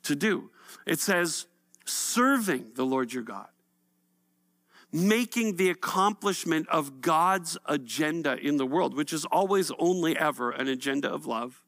to 0.05 0.15
do. 0.15 0.51
It 0.87 1.01
says, 1.01 1.47
serving 1.85 2.73
the 2.75 2.85
Lord 2.85 3.13
your 3.13 3.23
God, 3.23 3.49
making 4.93 5.57
the 5.57 5.71
accomplishment 5.71 6.69
of 6.69 7.01
God's 7.01 7.59
agenda 7.67 8.37
in 8.37 8.57
the 8.57 8.67
world, 8.67 8.95
which 8.95 9.13
is 9.13 9.25
always 9.27 9.71
only 9.79 10.17
ever 10.17 10.51
an 10.51 10.69
agenda 10.69 11.13
of 11.13 11.27
love, 11.27 11.63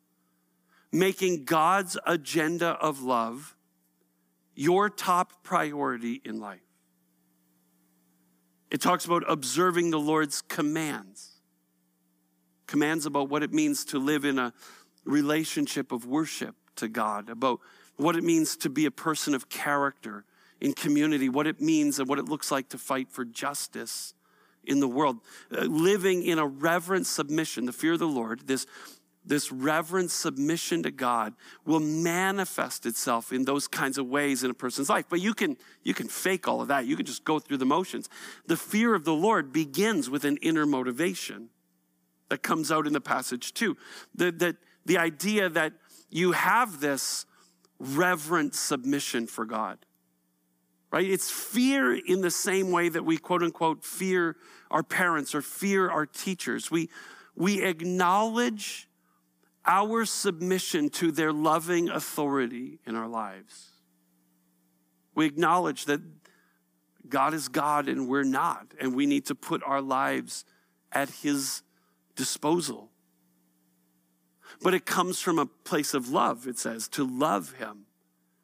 making 0.92 1.44
God's 1.44 1.98
agenda 2.06 2.70
of 2.80 3.02
love 3.02 3.54
your 4.54 4.90
top 4.90 5.44
priority 5.44 6.20
in 6.24 6.40
life. 6.40 6.61
It 8.70 8.80
talks 8.80 9.04
about 9.04 9.22
observing 9.28 9.90
the 9.90 10.00
Lord's 10.00 10.42
commands, 10.42 11.40
commands 12.66 13.06
about 13.06 13.28
what 13.28 13.42
it 13.42 13.52
means 13.52 13.84
to 13.87 13.98
live 13.98 14.24
in 14.24 14.38
a 14.38 14.52
relationship 15.04 15.92
of 15.92 16.06
worship 16.06 16.54
to 16.76 16.88
God, 16.88 17.30
about 17.30 17.61
what 17.98 18.16
it 18.16 18.24
means 18.24 18.56
to 18.56 18.70
be 18.70 18.87
a 18.87 18.90
person 18.90 19.34
of 19.34 19.48
character 19.48 20.24
in 20.61 20.72
community, 20.72 21.28
what 21.28 21.46
it 21.46 21.61
means 21.61 21.98
and 21.98 22.08
what 22.08 22.18
it 22.18 22.24
looks 22.24 22.50
like 22.50 22.68
to 22.70 22.78
fight 22.78 23.11
for 23.11 23.24
justice 23.24 24.14
in 24.64 24.80
the 24.80 24.88
world. 24.88 25.18
Uh, 25.52 25.62
living 25.62 26.24
in 26.24 26.38
a 26.38 26.46
reverent 26.46 27.06
submission, 27.06 27.66
the 27.66 27.72
fear 27.72 27.92
of 27.92 27.98
the 27.98 28.08
Lord, 28.08 28.46
this 28.46 28.66
this 29.28 29.52
reverent 29.52 30.11
submission 30.11 30.82
to 30.84 30.90
God 30.90 31.34
will 31.66 31.80
manifest 31.80 32.87
itself 32.87 33.30
in 33.30 33.44
those 33.44 33.68
kinds 33.68 33.98
of 33.98 34.06
ways 34.06 34.42
in 34.42 34.50
a 34.50 34.54
person's 34.54 34.88
life. 34.88 35.04
But 35.08 35.20
you 35.20 35.34
can, 35.34 35.58
you 35.82 35.92
can 35.92 36.08
fake 36.08 36.48
all 36.48 36.62
of 36.62 36.68
that. 36.68 36.87
You 36.87 36.96
can 36.96 37.04
just 37.04 37.24
go 37.24 37.38
through 37.38 37.58
the 37.58 37.66
motions. 37.66 38.08
The 38.46 38.56
fear 38.56 38.94
of 38.94 39.04
the 39.04 39.12
Lord 39.12 39.52
begins 39.52 40.08
with 40.08 40.24
an 40.24 40.38
inner 40.38 40.64
motivation 40.64 41.50
that 42.30 42.42
comes 42.42 42.72
out 42.72 42.87
in 42.87 42.94
the 42.94 43.02
passage 43.02 43.52
too. 43.52 43.76
The, 44.14 44.32
the, 44.32 44.56
the 44.87 44.96
idea 44.96 45.50
that 45.50 45.74
you 46.08 46.32
have 46.32 46.80
this 46.80 47.26
reverent 47.78 48.54
submission 48.54 49.26
for 49.26 49.44
God, 49.44 49.78
right? 50.90 51.08
It's 51.08 51.30
fear 51.30 51.94
in 51.94 52.20
the 52.20 52.30
same 52.30 52.70
way 52.70 52.88
that 52.88 53.04
we 53.04 53.16
quote 53.16 53.42
unquote 53.42 53.84
fear 53.84 54.36
our 54.70 54.82
parents 54.82 55.34
or 55.34 55.42
fear 55.42 55.90
our 55.90 56.06
teachers. 56.06 56.70
We, 56.70 56.90
we 57.34 57.62
acknowledge 57.62 58.88
our 59.64 60.04
submission 60.04 60.88
to 60.88 61.12
their 61.12 61.32
loving 61.32 61.88
authority 61.88 62.80
in 62.86 62.96
our 62.96 63.08
lives. 63.08 63.68
We 65.14 65.26
acknowledge 65.26 65.84
that 65.86 66.00
God 67.08 67.34
is 67.34 67.48
God 67.48 67.88
and 67.88 68.08
we're 68.08 68.24
not, 68.24 68.74
and 68.80 68.94
we 68.94 69.06
need 69.06 69.26
to 69.26 69.34
put 69.34 69.62
our 69.64 69.80
lives 69.80 70.44
at 70.92 71.10
His 71.10 71.62
disposal. 72.16 72.90
But 74.62 74.74
it 74.74 74.87
comes 74.87 75.20
from 75.20 75.38
a 75.38 75.46
place 75.46 75.94
of 75.94 76.08
love, 76.08 76.46
it 76.46 76.58
says, 76.58 76.88
to 76.88 77.06
love 77.06 77.54
Him, 77.54 77.87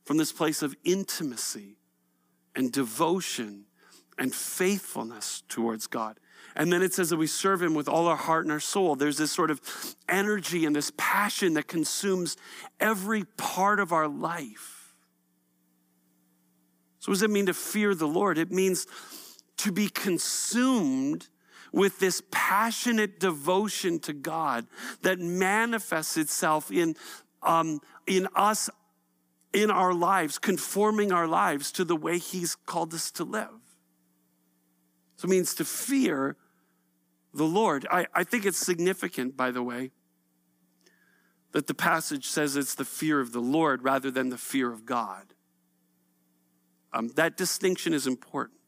from 0.04 0.16
this 0.16 0.32
place 0.32 0.62
of 0.62 0.76
intimacy 0.84 1.76
and 2.54 2.70
devotion 2.70 3.64
and 4.18 4.34
faithfulness 4.34 5.42
towards 5.48 5.86
God. 5.86 6.18
And 6.56 6.72
then 6.72 6.82
it 6.82 6.94
says 6.94 7.10
that 7.10 7.16
we 7.16 7.26
serve 7.26 7.62
him 7.62 7.74
with 7.74 7.88
all 7.88 8.06
our 8.06 8.16
heart 8.16 8.44
and 8.44 8.52
our 8.52 8.60
soul. 8.60 8.94
There's 8.94 9.18
this 9.18 9.32
sort 9.32 9.50
of 9.50 9.60
energy 10.08 10.64
and 10.66 10.76
this 10.76 10.92
passion 10.96 11.54
that 11.54 11.66
consumes 11.66 12.36
every 12.78 13.24
part 13.36 13.80
of 13.80 13.92
our 13.92 14.06
life. 14.06 14.94
So, 17.00 17.10
what 17.10 17.16
does 17.16 17.22
it 17.22 17.30
mean 17.30 17.46
to 17.46 17.54
fear 17.54 17.94
the 17.94 18.06
Lord? 18.06 18.38
It 18.38 18.52
means 18.52 18.86
to 19.58 19.72
be 19.72 19.88
consumed 19.88 21.28
with 21.74 21.98
this 21.98 22.22
passionate 22.30 23.18
devotion 23.18 23.98
to 23.98 24.12
God 24.12 24.64
that 25.02 25.18
manifests 25.18 26.16
itself 26.16 26.70
in, 26.70 26.94
um, 27.42 27.80
in 28.06 28.28
us, 28.37 28.70
in 29.52 29.72
our 29.72 29.92
lives, 29.92 30.38
conforming 30.38 31.10
our 31.10 31.26
lives 31.26 31.72
to 31.72 31.84
the 31.84 31.96
way 31.96 32.18
He's 32.18 32.54
called 32.54 32.94
us 32.94 33.10
to 33.12 33.24
live. 33.24 33.50
So 35.16 35.26
it 35.26 35.30
means 35.30 35.52
to 35.56 35.64
fear 35.64 36.37
the 37.32 37.44
Lord. 37.44 37.88
I, 37.90 38.06
I 38.14 38.22
think 38.22 38.46
it's 38.46 38.58
significant, 38.58 39.37
by 39.37 39.50
the 39.50 39.62
way, 39.62 39.90
that 41.50 41.66
the 41.66 41.74
passage 41.74 42.28
says 42.28 42.56
it's 42.56 42.76
the 42.76 42.84
fear 42.84 43.18
of 43.18 43.32
the 43.32 43.40
Lord 43.40 43.82
rather 43.82 44.12
than 44.12 44.28
the 44.28 44.38
fear 44.38 44.72
of 44.72 44.87
God. 44.87 45.34
Um, 46.92 47.08
that 47.16 47.37
distinction 47.37 47.92
is 47.92 48.06
important. 48.06 48.60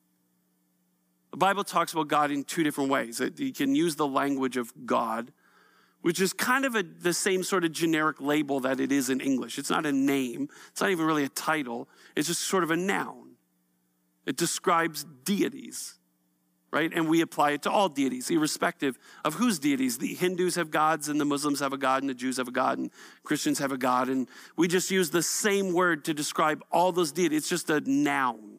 The 1.36 1.40
Bible 1.40 1.64
talks 1.64 1.92
about 1.92 2.08
God 2.08 2.30
in 2.30 2.44
two 2.44 2.64
different 2.64 2.88
ways. 2.88 3.20
You 3.36 3.52
can 3.52 3.74
use 3.74 3.94
the 3.94 4.06
language 4.06 4.56
of 4.56 4.72
God, 4.86 5.32
which 6.00 6.18
is 6.18 6.32
kind 6.32 6.64
of 6.64 6.74
a, 6.74 6.82
the 6.82 7.12
same 7.12 7.44
sort 7.44 7.62
of 7.62 7.72
generic 7.72 8.22
label 8.22 8.60
that 8.60 8.80
it 8.80 8.90
is 8.90 9.10
in 9.10 9.20
English. 9.20 9.58
It's 9.58 9.68
not 9.68 9.84
a 9.84 9.92
name, 9.92 10.48
it's 10.70 10.80
not 10.80 10.88
even 10.88 11.04
really 11.04 11.24
a 11.24 11.28
title, 11.28 11.90
it's 12.16 12.28
just 12.28 12.40
sort 12.40 12.64
of 12.64 12.70
a 12.70 12.76
noun. 12.76 13.32
It 14.24 14.38
describes 14.38 15.04
deities, 15.24 15.98
right? 16.70 16.90
And 16.90 17.06
we 17.06 17.20
apply 17.20 17.50
it 17.50 17.62
to 17.64 17.70
all 17.70 17.90
deities, 17.90 18.30
irrespective 18.30 18.98
of 19.22 19.34
whose 19.34 19.58
deities. 19.58 19.98
The 19.98 20.14
Hindus 20.14 20.54
have 20.54 20.70
gods, 20.70 21.10
and 21.10 21.20
the 21.20 21.26
Muslims 21.26 21.60
have 21.60 21.74
a 21.74 21.78
God, 21.78 22.02
and 22.02 22.08
the 22.08 22.14
Jews 22.14 22.38
have 22.38 22.48
a 22.48 22.50
God, 22.50 22.78
and 22.78 22.90
Christians 23.24 23.58
have 23.58 23.72
a 23.72 23.78
God. 23.78 24.08
And 24.08 24.26
we 24.56 24.68
just 24.68 24.90
use 24.90 25.10
the 25.10 25.22
same 25.22 25.74
word 25.74 26.02
to 26.06 26.14
describe 26.14 26.64
all 26.72 26.92
those 26.92 27.12
deities. 27.12 27.40
It's 27.40 27.48
just 27.50 27.68
a 27.68 27.80
noun. 27.80 28.55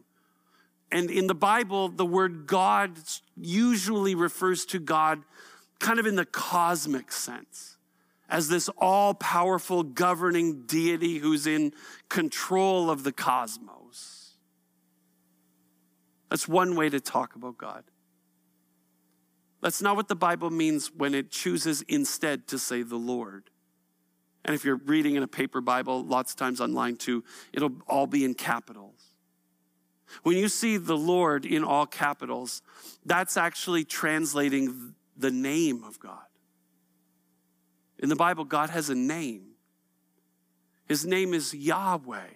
And 0.91 1.11
in 1.11 1.27
the 1.27 1.35
Bible, 1.35 1.89
the 1.89 2.05
word 2.05 2.47
God 2.47 2.97
usually 3.35 4.15
refers 4.15 4.65
to 4.67 4.79
God 4.79 5.23
kind 5.79 5.99
of 5.99 6.05
in 6.05 6.15
the 6.15 6.25
cosmic 6.25 7.11
sense, 7.11 7.77
as 8.29 8.47
this 8.47 8.69
all 8.77 9.13
powerful 9.13 9.83
governing 9.83 10.63
deity 10.65 11.17
who's 11.17 11.45
in 11.45 11.73
control 12.09 12.89
of 12.89 13.03
the 13.03 13.11
cosmos. 13.11 14.31
That's 16.29 16.47
one 16.47 16.75
way 16.75 16.89
to 16.89 16.99
talk 16.99 17.35
about 17.35 17.57
God. 17.57 17.83
That's 19.61 19.81
not 19.81 19.95
what 19.95 20.07
the 20.07 20.15
Bible 20.15 20.49
means 20.49 20.91
when 20.95 21.13
it 21.13 21.31
chooses 21.31 21.81
instead 21.83 22.47
to 22.47 22.59
say 22.59 22.81
the 22.81 22.95
Lord. 22.97 23.49
And 24.45 24.55
if 24.55 24.63
you're 24.63 24.77
reading 24.77 25.15
in 25.15 25.23
a 25.23 25.27
paper 25.27 25.61
Bible, 25.61 26.03
lots 26.03 26.31
of 26.31 26.37
times 26.37 26.61
online 26.61 26.95
too, 26.95 27.23
it'll 27.53 27.75
all 27.87 28.07
be 28.07 28.23
in 28.23 28.33
capitals. 28.33 28.96
When 30.23 30.37
you 30.37 30.49
see 30.49 30.77
the 30.77 30.97
Lord 30.97 31.45
in 31.45 31.63
all 31.63 31.85
capitals, 31.85 32.61
that's 33.05 33.37
actually 33.37 33.83
translating 33.83 34.93
the 35.15 35.31
name 35.31 35.83
of 35.83 35.99
God. 35.99 36.19
In 37.99 38.09
the 38.09 38.15
Bible, 38.15 38.45
God 38.45 38.69
has 38.69 38.89
a 38.89 38.95
name. 38.95 39.43
His 40.87 41.05
name 41.05 41.33
is 41.33 41.53
Yahweh. 41.53 42.27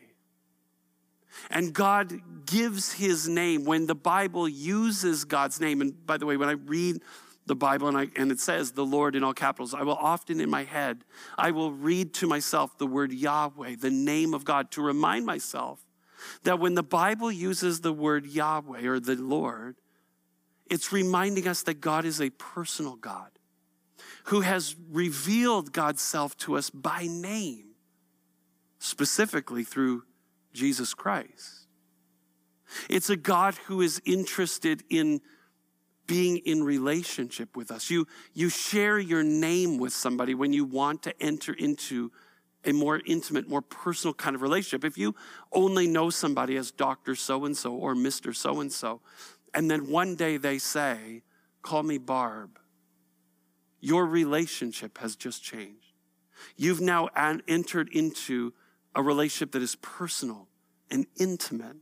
And 1.50 1.74
God 1.74 2.46
gives 2.46 2.94
his 2.94 3.28
name 3.28 3.64
when 3.64 3.88
the 3.88 3.96
Bible 3.96 4.50
uses 4.50 5.24
God's 5.24 5.62
name. 5.62 5.82
And 5.82 6.06
by 6.06 6.18
the 6.18 6.26
way, 6.26 6.36
when 6.36 6.50
I 6.50 6.54
read 6.54 7.02
the 7.46 7.56
Bible 7.56 7.88
and, 7.88 7.98
I, 7.98 8.08
and 8.16 8.32
it 8.32 8.40
says 8.40 8.72
the 8.72 8.86
Lord 8.86 9.16
in 9.16 9.24
all 9.24 9.34
capitals, 9.34 9.74
I 9.74 9.84
will 9.84 9.96
often 9.96 10.42
in 10.42 10.50
my 10.50 10.64
head, 10.64 11.04
I 11.38 11.52
will 11.52 11.72
read 11.72 12.14
to 12.16 12.28
myself 12.28 12.78
the 12.78 12.88
word 12.88 13.14
Yahweh, 13.14 13.76
the 13.80 13.90
name 13.90 14.34
of 14.34 14.44
God, 14.44 14.72
to 14.72 14.82
remind 14.82 15.26
myself 15.26 15.86
that 16.44 16.60
when 16.60 16.76
the 16.76 16.84
Bible 16.84 17.32
uses 17.32 17.82
the 17.82 17.94
word 17.94 18.26
Yahweh 18.26 18.86
or 18.86 19.00
the 19.00 19.16
Lord, 19.16 19.76
it's 20.70 20.92
reminding 20.92 21.48
us 21.48 21.64
that 21.64 21.82
God 21.82 22.06
is 22.06 22.22
a 22.22 22.30
personal 22.30 22.96
God 22.96 23.30
who 24.26 24.42
has 24.42 24.76
revealed 24.90 25.74
God's 25.74 26.02
self 26.02 26.38
to 26.38 26.56
us 26.56 26.70
by 26.70 27.08
name, 27.08 27.72
specifically 28.80 29.64
through 29.64 30.04
Jesus 30.54 30.94
Christ. 30.94 31.68
It's 32.90 33.10
a 33.10 33.18
God 33.18 33.56
who 33.66 33.82
is 33.82 34.02
interested 34.06 34.84
in 34.90 35.22
being 36.08 36.38
in 36.38 36.64
relationship 36.64 37.56
with 37.56 37.72
us. 37.72 37.90
You, 37.90 38.08
you 38.34 38.50
share 38.50 39.00
your 39.00 39.24
name 39.24 39.78
with 39.78 39.94
somebody 39.94 40.34
when 40.34 40.54
you 40.54 40.66
want 40.66 41.04
to 41.04 41.24
enter 41.24 41.54
into 41.54 42.12
a 42.66 42.72
more 42.72 43.02
intimate, 43.06 43.50
more 43.50 43.62
personal 43.62 44.14
kind 44.14 44.36
of 44.36 44.42
relationship. 44.42 44.84
If 44.84 44.98
you 44.98 45.16
only 45.52 45.88
know 45.88 46.10
somebody 46.10 46.58
as 46.58 46.72
Dr. 46.72 47.16
So 47.16 47.46
and 47.46 47.56
so 47.58 47.74
or 47.74 47.96
Mr. 47.96 48.36
So 48.36 48.62
and 48.62 48.72
so, 48.72 49.02
and 49.54 49.70
then 49.70 49.90
one 49.90 50.16
day 50.16 50.38
they 50.38 50.58
say, 50.58 51.24
Call 51.62 51.84
me 51.84 51.98
Barb, 51.98 52.60
your 53.80 54.06
relationship 54.06 54.98
has 54.98 55.16
just 55.16 55.44
changed. 55.44 55.94
You've 56.58 56.82
now 56.82 57.10
entered 57.48 57.90
into 57.90 58.54
a 58.96 59.04
relationship 59.04 59.52
that 59.52 59.62
is 59.62 59.76
personal 59.76 60.48
and 60.90 61.06
intimate. 61.18 61.78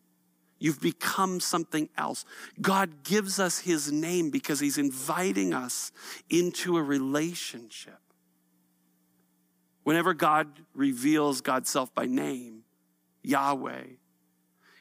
You've 0.59 0.81
become 0.81 1.39
something 1.39 1.89
else. 1.97 2.25
God 2.61 3.03
gives 3.03 3.39
us 3.39 3.59
his 3.59 3.91
name 3.91 4.29
because 4.29 4.59
he's 4.59 4.77
inviting 4.77 5.53
us 5.53 5.93
into 6.29 6.77
a 6.77 6.83
relationship. 6.83 7.99
Whenever 9.89 10.13
God 10.13 10.47
reveals 10.75 11.41
God's 11.41 11.67
self 11.67 11.95
by 11.95 12.05
name, 12.05 12.61
Yahweh, 13.23 13.85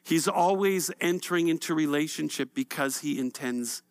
He's 0.04 0.28
always 0.28 0.90
entering 1.00 1.48
into 1.48 1.72
relationship 1.74 2.50
because 2.52 2.98
He 2.98 3.18
intends 3.18 3.82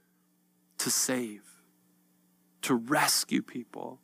to 0.77 0.91
save, 0.91 1.41
to 2.61 2.75
rescue 2.75 3.41
people, 3.41 3.99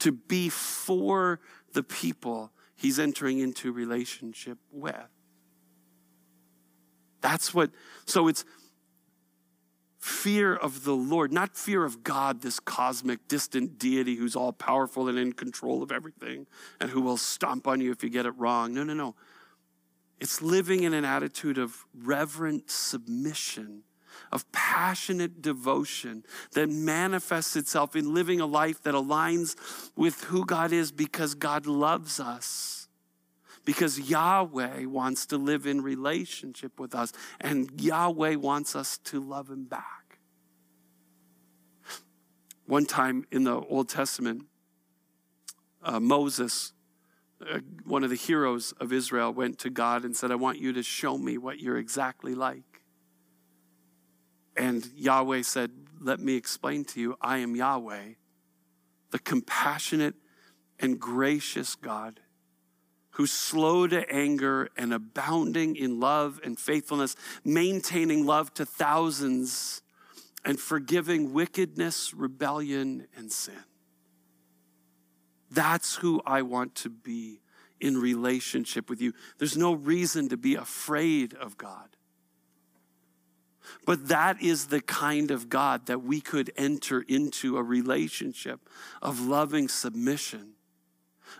to 0.00 0.10
be 0.10 0.48
for 0.48 1.38
the 1.74 1.84
people 1.84 2.50
He's 2.74 2.98
entering 2.98 3.38
into 3.38 3.70
relationship 3.70 4.58
with. 4.72 4.96
That's 7.20 7.54
what, 7.54 7.70
so 8.04 8.26
it's 8.26 8.44
fear 10.08 10.54
of 10.54 10.84
the 10.84 10.94
Lord, 10.94 11.32
not 11.32 11.56
fear 11.56 11.84
of 11.84 12.02
God, 12.02 12.40
this 12.40 12.58
cosmic, 12.58 13.28
distant 13.28 13.78
deity 13.78 14.16
who's 14.16 14.34
all 14.34 14.52
powerful 14.52 15.08
and 15.08 15.18
in 15.18 15.32
control 15.32 15.82
of 15.82 15.92
everything 15.92 16.46
and 16.80 16.90
who 16.90 17.00
will 17.00 17.16
stomp 17.16 17.68
on 17.68 17.80
you 17.80 17.92
if 17.92 18.02
you 18.02 18.10
get 18.10 18.26
it 18.26 18.32
wrong. 18.32 18.74
No, 18.74 18.82
no, 18.82 18.94
no. 18.94 19.14
It's 20.18 20.42
living 20.42 20.82
in 20.82 20.94
an 20.94 21.04
attitude 21.04 21.58
of 21.58 21.84
reverent 21.94 22.70
submission, 22.70 23.82
of 24.32 24.50
passionate 24.50 25.42
devotion 25.42 26.24
that 26.52 26.68
manifests 26.68 27.54
itself 27.54 27.94
in 27.94 28.12
living 28.14 28.40
a 28.40 28.46
life 28.46 28.82
that 28.82 28.94
aligns 28.94 29.56
with 29.94 30.24
who 30.24 30.44
God 30.44 30.72
is 30.72 30.90
because 30.90 31.34
God 31.34 31.66
loves 31.66 32.18
us 32.18 32.78
because 33.68 34.00
Yahweh 34.00 34.86
wants 34.86 35.26
to 35.26 35.36
live 35.36 35.66
in 35.66 35.82
relationship 35.82 36.80
with 36.80 36.94
us 36.94 37.12
and 37.38 37.70
Yahweh 37.78 38.36
wants 38.36 38.74
us 38.74 38.96
to 39.04 39.20
love 39.20 39.50
him 39.50 39.64
back. 39.64 39.97
One 42.68 42.84
time 42.84 43.24
in 43.32 43.44
the 43.44 43.58
Old 43.58 43.88
Testament, 43.88 44.44
uh, 45.82 45.98
Moses, 46.00 46.74
uh, 47.40 47.60
one 47.84 48.04
of 48.04 48.10
the 48.10 48.16
heroes 48.16 48.74
of 48.78 48.92
Israel, 48.92 49.32
went 49.32 49.58
to 49.60 49.70
God 49.70 50.04
and 50.04 50.14
said, 50.14 50.30
I 50.30 50.34
want 50.34 50.58
you 50.58 50.74
to 50.74 50.82
show 50.82 51.16
me 51.16 51.38
what 51.38 51.60
you're 51.60 51.78
exactly 51.78 52.34
like. 52.34 52.82
And 54.54 54.86
Yahweh 54.94 55.42
said, 55.42 55.70
Let 55.98 56.20
me 56.20 56.34
explain 56.34 56.84
to 56.86 57.00
you, 57.00 57.16
I 57.22 57.38
am 57.38 57.56
Yahweh, 57.56 58.12
the 59.12 59.18
compassionate 59.18 60.16
and 60.78 61.00
gracious 61.00 61.74
God 61.74 62.20
who's 63.12 63.32
slow 63.32 63.86
to 63.86 64.06
anger 64.12 64.68
and 64.76 64.92
abounding 64.92 65.74
in 65.74 66.00
love 66.00 66.38
and 66.44 66.58
faithfulness, 66.58 67.16
maintaining 67.46 68.26
love 68.26 68.52
to 68.52 68.66
thousands, 68.66 69.80
and 70.44 70.58
forgiving 70.58 71.32
wickedness, 71.32 72.14
rebellion, 72.14 73.06
and 73.16 73.30
sin. 73.30 73.64
That's 75.50 75.96
who 75.96 76.20
I 76.26 76.42
want 76.42 76.74
to 76.76 76.90
be 76.90 77.40
in 77.80 77.96
relationship 77.96 78.90
with 78.90 79.00
you. 79.00 79.12
There's 79.38 79.56
no 79.56 79.72
reason 79.72 80.28
to 80.28 80.36
be 80.36 80.54
afraid 80.54 81.34
of 81.34 81.56
God. 81.56 81.88
But 83.84 84.08
that 84.08 84.42
is 84.42 84.66
the 84.66 84.80
kind 84.80 85.30
of 85.30 85.48
God 85.48 85.86
that 85.86 86.02
we 86.02 86.20
could 86.20 86.52
enter 86.56 87.02
into 87.02 87.56
a 87.56 87.62
relationship 87.62 88.60
of 89.02 89.20
loving 89.20 89.68
submission, 89.68 90.54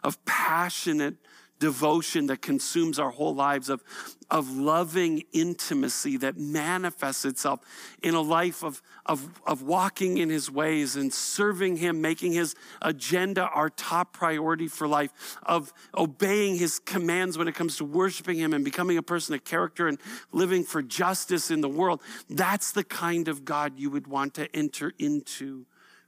of 0.04 0.22
passionate 0.24 1.16
devotion 1.58 2.26
that 2.26 2.42
consumes 2.42 2.98
our 2.98 3.10
whole 3.10 3.34
lives, 3.34 3.68
of, 3.68 3.82
of 4.30 4.50
loving 4.50 5.22
intimacy 5.32 6.16
that 6.18 6.36
manifests 6.36 7.24
itself 7.24 7.60
in 8.02 8.14
a 8.14 8.20
life 8.20 8.62
of, 8.62 8.82
of, 9.06 9.40
of 9.46 9.62
walking 9.62 10.18
in 10.18 10.28
his 10.28 10.50
ways 10.50 10.96
and 10.96 11.12
serving 11.12 11.76
him, 11.76 12.00
making 12.00 12.32
his 12.32 12.54
agenda 12.82 13.48
our 13.48 13.70
top 13.70 14.12
priority 14.12 14.68
for 14.68 14.86
life, 14.86 15.36
of 15.42 15.72
obeying 15.96 16.56
his 16.56 16.78
commands 16.78 17.36
when 17.36 17.48
it 17.48 17.54
comes 17.54 17.76
to 17.76 17.84
worshiping 17.84 18.38
him 18.38 18.52
and 18.52 18.64
becoming 18.64 18.98
a 18.98 19.02
person 19.02 19.34
of 19.34 19.44
character 19.44 19.88
and 19.88 19.98
living 20.32 20.64
for 20.64 20.82
justice 20.82 21.50
in 21.50 21.60
the 21.60 21.68
world. 21.68 22.00
That's 22.28 22.72
the 22.72 22.84
kind 22.84 23.28
of 23.28 23.44
God 23.44 23.78
you 23.78 23.90
would 23.90 24.06
want 24.06 24.34
to 24.34 24.54
enter 24.54 24.92
into 24.98 25.66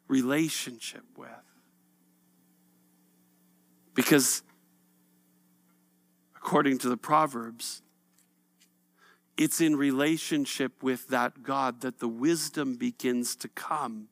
relationship 0.08 1.04
with. 1.16 1.28
Because 3.94 4.42
according 6.42 6.78
to 6.78 6.88
the 6.88 6.96
Proverbs, 6.96 7.82
it's 9.36 9.60
in 9.60 9.76
relationship 9.76 10.82
with 10.82 11.08
that 11.08 11.42
God 11.42 11.80
that 11.82 11.98
the 11.98 12.08
wisdom 12.08 12.76
begins 12.76 13.36
to 13.36 13.48
come 13.48 14.08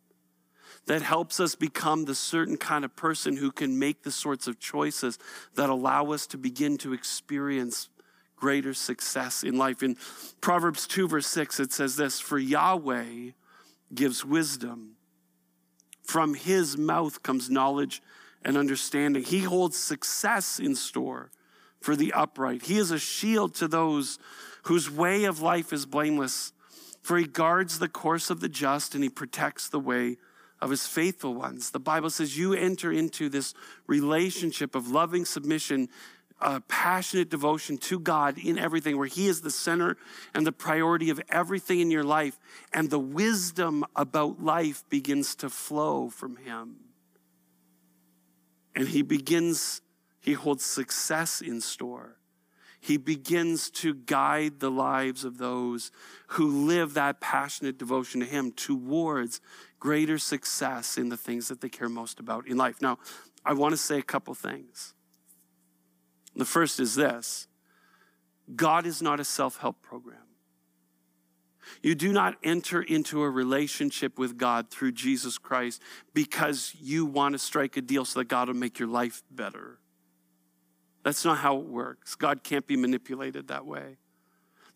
that 0.87 1.03
helps 1.03 1.39
us 1.39 1.55
become 1.55 2.05
the 2.05 2.15
certain 2.15 2.57
kind 2.57 2.85
of 2.85 2.97
person 2.97 3.37
who 3.37 3.51
can 3.53 3.79
make 3.79 4.03
the 4.03 4.11
sorts 4.11 4.47
of 4.47 4.59
choices 4.59 5.19
that 5.55 5.69
allow 5.69 6.13
us 6.13 6.27
to 6.27 6.39
begin 6.39 6.79
to 6.79 6.93
experience 6.93 7.89
greater 8.37 8.73
success 8.73 9.43
in 9.43 9.59
life. 9.59 9.83
In 9.83 9.97
Proverbs 10.41 10.87
2, 10.87 11.09
verse 11.09 11.27
6, 11.27 11.61
it 11.61 11.73
says 11.73 11.97
this 11.97 12.21
For 12.21 12.39
Yahweh 12.39 13.33
gives 13.95 14.25
wisdom, 14.25 14.93
from 16.03 16.35
his 16.35 16.79
mouth 16.79 17.23
comes 17.23 17.51
knowledge 17.51 18.01
and 18.43 18.57
understanding. 18.57 19.23
He 19.25 19.41
holds 19.41 19.77
success 19.77 20.59
in 20.59 20.75
store 20.75 21.31
for 21.81 21.97
the 21.97 22.13
upright. 22.13 22.63
He 22.63 22.79
is 22.79 22.91
a 22.91 22.99
shield 22.99 23.55
to 23.57 23.69
those 23.69 24.19
whose 24.65 24.91
way 24.91 25.25
of 25.25 25.41
life 25.41 25.73
is 25.73 25.87
blameless, 25.87 26.53
for 27.03 27.17
he 27.19 27.27
guards 27.27 27.79
the 27.79 27.89
course 27.89 28.31
of 28.31 28.41
the 28.41 28.49
just 28.49 28.95
and 28.95 29.03
he 29.03 29.11
protects 29.11 29.69
the 29.69 29.81
way 29.81 30.17
of 30.61 30.71
his 30.71 30.87
faithful 30.87 31.35
ones. 31.35 31.71
The 31.71 31.79
Bible 31.79 32.11
says 32.11 32.37
you 32.37 32.53
enter 32.53 32.93
into 32.93 33.29
this 33.29 33.55
relationship 33.87 34.75
of 34.75 34.91
loving 34.91 35.25
submission, 35.25 35.89
uh, 36.41 36.61
passionate 36.69 37.31
devotion 37.31 37.79
to 37.79 37.99
God 37.99 38.39
in 38.39 38.59
everything, 38.59 38.99
where 38.99 39.07
he 39.07 39.29
is 39.29 39.41
the 39.41 39.51
center 39.51 39.97
and 40.35 40.47
the 40.47 40.53
priority 40.53 41.11
of 41.11 41.21
everything 41.29 41.81
in 41.81 41.91
your 41.91 42.05
life, 42.05 42.39
and 42.73 42.91
the 42.91 42.99
wisdom 42.99 43.85
about 43.95 44.43
life 44.43 44.85
begins 44.89 45.35
to 45.37 45.49
flow 45.49 46.11
from 46.11 46.37
him. 46.37 46.77
And 48.75 48.89
he 48.89 49.03
begins 49.03 49.81
he 50.29 50.35
holds 50.35 50.63
success 50.63 51.41
in 51.41 51.63
store. 51.63 52.19
He 52.83 52.99
begins 52.99 53.71
to 53.71 53.95
guide 53.95 54.61
the 54.61 54.71
lives 54.71 55.25
of 55.25 55.39
those 55.39 55.91
who 56.27 56.67
live 56.67 56.93
that 56.93 57.23
passionate 57.23 57.79
devotion 57.79 58.21
to 58.21 58.27
Him 58.27 58.53
towards 58.53 59.41
greater 59.81 60.19
success 60.19 60.99
in 60.99 61.09
the 61.09 61.17
things 61.17 61.49
that 61.49 61.63
they 61.63 61.71
care 61.71 61.89
most 61.89 62.21
about 62.21 62.47
in 62.47 62.59
life. 62.59 62.83
Now, 62.83 62.99
I 63.43 63.55
want 63.55 63.73
to 63.73 63.79
say 63.79 63.99
a 63.99 64.03
couple 64.03 64.35
things. 64.35 64.93
The 66.37 66.45
first 66.45 66.79
is 66.79 66.95
this 66.95 67.49
God 68.55 68.85
is 68.85 69.01
not 69.01 69.21
a 69.21 69.25
self 69.25 69.57
help 69.57 69.81
program. 69.81 70.19
You 71.83 71.95
do 71.95 72.13
not 72.13 72.37
enter 72.45 72.83
into 72.83 73.23
a 73.23 73.31
relationship 73.31 74.19
with 74.19 74.37
God 74.37 74.71
through 74.71 74.93
Jesus 74.93 75.39
Christ 75.39 75.81
because 76.13 76.75
you 76.79 77.07
want 77.07 77.33
to 77.33 77.39
strike 77.39 77.79
a 77.79 77.81
deal 77.81 78.05
so 78.05 78.21
that 78.21 78.29
God 78.29 78.49
will 78.49 78.57
make 78.57 78.79
your 78.79 78.89
life 78.89 79.23
better. 79.31 79.79
That's 81.09 81.25
not 81.25 81.39
how 81.39 81.57
it 81.57 81.65
works. 81.65 82.17
God 82.17 82.43
can't 82.43 82.67
be 82.67 82.77
manipulated 82.77 83.49
that 83.49 83.65
way. 83.65 83.97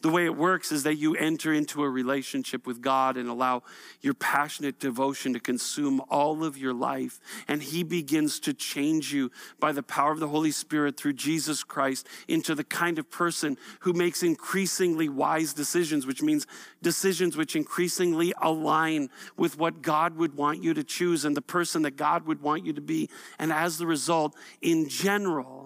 The 0.01 0.09
way 0.09 0.25
it 0.25 0.35
works 0.35 0.73
is 0.73 0.83
that 0.83 0.97
you 0.97 1.14
enter 1.14 1.53
into 1.53 1.83
a 1.83 1.90
relationship 1.90 2.66
with 2.66 2.81
God 2.81 3.18
and 3.18 3.29
allow 3.29 3.64
your 4.01 4.14
passionate 4.14 4.81
devotion 4.81 5.35
to 5.35 5.40
consume 5.40 6.01
all 6.09 6.42
of 6.42 6.57
your 6.57 6.73
life. 6.73 7.21
And 7.49 7.62
He 7.62 7.85
begins 7.85 8.40
to 8.40 8.55
change 8.55 9.12
you 9.12 9.31
by 9.61 9.73
the 9.73 9.83
power 9.83 10.11
of 10.11 10.21
the 10.21 10.29
Holy 10.29 10.53
Spirit 10.53 10.97
through 10.97 11.12
Jesus 11.12 11.62
Christ 11.62 12.09
into 12.27 12.55
the 12.55 12.64
kind 12.64 12.99
of 12.99 13.11
person 13.11 13.59
who 13.81 13.92
makes 13.92 14.23
increasingly 14.23 15.11
wise 15.11 15.53
decisions, 15.53 16.07
which 16.07 16.23
means 16.23 16.47
decisions 16.81 17.37
which 17.37 17.55
increasingly 17.55 18.33
align 18.40 19.11
with 19.37 19.59
what 19.59 19.83
God 19.83 20.16
would 20.16 20.35
want 20.35 20.64
you 20.64 20.73
to 20.73 20.83
choose 20.83 21.27
and 21.27 21.37
the 21.37 21.42
person 21.42 21.83
that 21.83 21.97
God 21.97 22.27
would 22.27 22.40
want 22.40 22.64
you 22.64 22.73
to 22.73 22.81
be. 22.81 23.11
And 23.38 23.53
as 23.53 23.77
the 23.77 23.87
result, 23.87 24.35
in 24.62 24.88
general, 24.88 25.62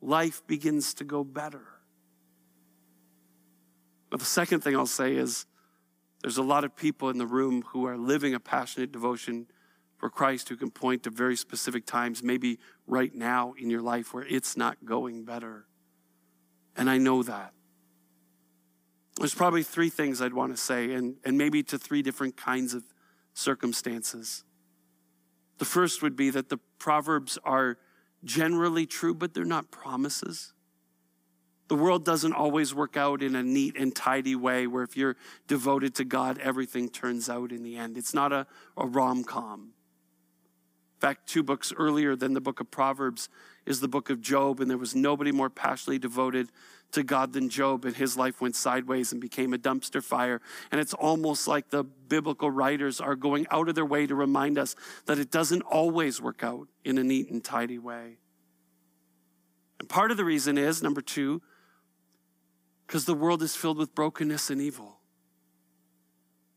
life 0.00 0.46
begins 0.46 0.94
to 0.94 1.04
go 1.04 1.24
better. 1.24 1.64
But 4.10 4.20
the 4.20 4.26
second 4.26 4.60
thing 4.60 4.76
I'll 4.76 4.86
say 4.86 5.14
is 5.14 5.46
there's 6.22 6.38
a 6.38 6.42
lot 6.42 6.64
of 6.64 6.74
people 6.74 7.10
in 7.10 7.18
the 7.18 7.26
room 7.26 7.62
who 7.68 7.86
are 7.86 7.96
living 7.96 8.34
a 8.34 8.40
passionate 8.40 8.92
devotion 8.92 9.46
for 9.98 10.08
Christ 10.08 10.48
who 10.48 10.56
can 10.56 10.70
point 10.70 11.02
to 11.04 11.10
very 11.10 11.36
specific 11.36 11.84
times, 11.84 12.22
maybe 12.22 12.58
right 12.86 13.14
now 13.14 13.54
in 13.58 13.68
your 13.68 13.82
life, 13.82 14.14
where 14.14 14.24
it's 14.24 14.56
not 14.56 14.84
going 14.84 15.24
better. 15.24 15.66
And 16.76 16.88
I 16.88 16.98
know 16.98 17.22
that. 17.24 17.52
There's 19.18 19.34
probably 19.34 19.64
three 19.64 19.90
things 19.90 20.22
I'd 20.22 20.32
want 20.32 20.52
to 20.52 20.56
say, 20.56 20.92
and, 20.92 21.16
and 21.24 21.36
maybe 21.36 21.64
to 21.64 21.78
three 21.78 22.02
different 22.02 22.36
kinds 22.36 22.74
of 22.74 22.84
circumstances. 23.34 24.44
The 25.58 25.64
first 25.64 26.02
would 26.02 26.14
be 26.14 26.30
that 26.30 26.48
the 26.48 26.58
Proverbs 26.78 27.36
are 27.42 27.78
generally 28.24 28.86
true, 28.86 29.14
but 29.14 29.34
they're 29.34 29.44
not 29.44 29.70
promises. 29.70 30.52
The 31.68 31.74
world 31.74 32.04
doesn't 32.04 32.32
always 32.32 32.74
work 32.74 32.96
out 32.96 33.22
in 33.22 33.34
a 33.34 33.42
neat 33.42 33.76
and 33.78 33.94
tidy 33.94 34.34
way 34.34 34.66
where 34.66 34.82
if 34.82 34.96
you're 34.96 35.16
devoted 35.46 35.94
to 35.96 36.04
God, 36.04 36.38
everything 36.38 36.88
turns 36.88 37.28
out 37.28 37.52
in 37.52 37.62
the 37.62 37.76
end. 37.76 37.98
It's 37.98 38.14
not 38.14 38.32
a, 38.32 38.46
a 38.76 38.86
rom 38.86 39.22
com. 39.22 39.72
In 40.96 41.00
fact, 41.00 41.28
two 41.28 41.42
books 41.42 41.72
earlier 41.76 42.16
than 42.16 42.32
the 42.32 42.40
book 42.40 42.58
of 42.58 42.70
Proverbs 42.70 43.28
is 43.66 43.80
the 43.80 43.86
book 43.86 44.10
of 44.10 44.20
Job, 44.20 44.60
and 44.60 44.68
there 44.70 44.78
was 44.78 44.96
nobody 44.96 45.30
more 45.30 45.50
passionately 45.50 45.98
devoted 45.98 46.48
to 46.92 47.02
God 47.02 47.32
than 47.32 47.48
Job, 47.48 47.84
and 47.84 47.94
his 47.94 48.16
life 48.16 48.40
went 48.40 48.56
sideways 48.56 49.12
and 49.12 49.20
became 49.20 49.52
a 49.52 49.58
dumpster 49.58 50.02
fire. 50.02 50.40
And 50.72 50.80
it's 50.80 50.94
almost 50.94 51.46
like 51.46 51.70
the 51.70 51.84
biblical 51.84 52.50
writers 52.50 53.00
are 53.00 53.14
going 53.14 53.46
out 53.50 53.68
of 53.68 53.74
their 53.74 53.84
way 53.84 54.06
to 54.06 54.14
remind 54.14 54.58
us 54.58 54.74
that 55.06 55.18
it 55.18 55.30
doesn't 55.30 55.62
always 55.62 56.20
work 56.20 56.42
out 56.42 56.68
in 56.84 56.98
a 56.98 57.04
neat 57.04 57.30
and 57.30 57.44
tidy 57.44 57.78
way. 57.78 58.18
And 59.78 59.88
part 59.88 60.10
of 60.10 60.16
the 60.16 60.24
reason 60.24 60.56
is 60.56 60.82
number 60.82 61.02
two, 61.02 61.42
because 62.86 63.04
the 63.04 63.14
world 63.14 63.42
is 63.42 63.54
filled 63.54 63.76
with 63.76 63.94
brokenness 63.94 64.48
and 64.48 64.60
evil. 64.60 64.98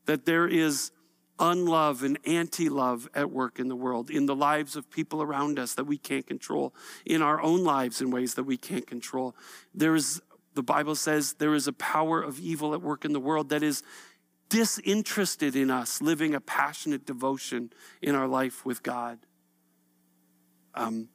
That 0.06 0.26
there 0.26 0.48
is 0.48 0.91
unlove 1.39 2.04
and 2.04 2.20
anti 2.26 2.70
love 2.70 3.10
at 3.13 3.32
work 3.32 3.60
in 3.60 3.67
the 3.67 3.76
world, 3.76 4.10
in 4.10 4.26
the 4.26 4.36
lives 4.36 4.76
of 4.76 4.89
people 4.89 5.22
around 5.22 5.60
us 5.60 5.74
that 5.74 5.86
we 5.86 5.98
can't 5.98 6.28
control, 6.28 6.74
in 7.06 7.22
our 7.22 7.41
own 7.41 7.63
lives 7.63 8.02
in 8.02 8.12
ways 8.12 8.36
that 8.36 8.44
we 8.44 8.58
can't 8.58 8.88
control. 8.88 9.36
There 9.74 9.96
is, 9.96 10.22
the 10.54 10.63
Bible 10.63 10.96
says, 10.96 11.34
there 11.34 11.56
is 11.56 11.67
a 11.67 11.74
power 11.74 12.22
of 12.22 12.39
evil 12.39 12.74
at 12.74 12.82
work 12.82 13.06
in 13.06 13.13
the 13.13 13.20
world 13.20 13.50
that 13.50 13.63
is 13.63 13.84
disinterested 14.50 15.56
in 15.56 15.72
us 15.72 16.02
living 16.02 16.36
a 16.36 16.41
passionate 16.41 17.06
devotion 17.06 17.72
in 18.02 18.15
our 18.15 18.28
life 18.28 18.65
with 18.65 18.84
God. 18.84 19.17
Um, 20.76 21.08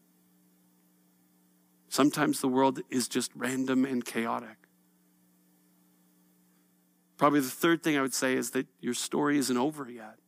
sometimes 1.88 2.40
the 2.40 2.48
world 2.48 2.80
is 2.90 3.08
just 3.08 3.30
random 3.34 3.84
and 3.84 4.04
chaotic. 4.04 4.65
Probably 7.16 7.40
the 7.40 7.48
third 7.48 7.82
thing 7.82 7.96
I 7.96 8.02
would 8.02 8.14
say 8.14 8.34
is 8.34 8.50
that 8.50 8.66
your 8.80 8.94
story 8.94 9.38
isn't 9.38 9.56
over 9.56 9.90
yet. 9.90 10.18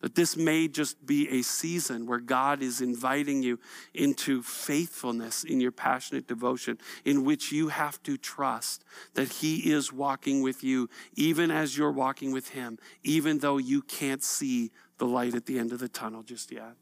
That 0.00 0.14
this 0.14 0.36
may 0.36 0.68
just 0.68 1.06
be 1.06 1.28
a 1.30 1.42
season 1.42 2.06
where 2.06 2.20
God 2.20 2.62
is 2.62 2.82
inviting 2.82 3.42
you 3.42 3.58
into 3.94 4.42
faithfulness 4.42 5.44
in 5.44 5.60
your 5.60 5.72
passionate 5.72 6.28
devotion, 6.28 6.78
in 7.06 7.24
which 7.24 7.50
you 7.50 7.68
have 7.68 8.02
to 8.02 8.18
trust 8.18 8.84
that 9.14 9.28
He 9.28 9.72
is 9.72 9.92
walking 9.92 10.42
with 10.42 10.62
you, 10.62 10.90
even 11.14 11.50
as 11.50 11.76
you're 11.76 11.90
walking 11.90 12.32
with 12.32 12.50
Him, 12.50 12.78
even 13.02 13.38
though 13.38 13.56
you 13.56 13.80
can't 13.80 14.22
see 14.22 14.70
the 14.98 15.06
light 15.06 15.34
at 15.34 15.46
the 15.46 15.58
end 15.58 15.72
of 15.72 15.78
the 15.78 15.88
tunnel 15.88 16.22
just 16.22 16.52
yet. 16.52 16.74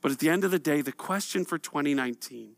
But 0.00 0.12
at 0.12 0.18
the 0.18 0.28
end 0.28 0.44
of 0.44 0.50
the 0.50 0.58
day, 0.58 0.82
the 0.82 0.92
question 0.92 1.44
for 1.44 1.56
2019 1.56 2.56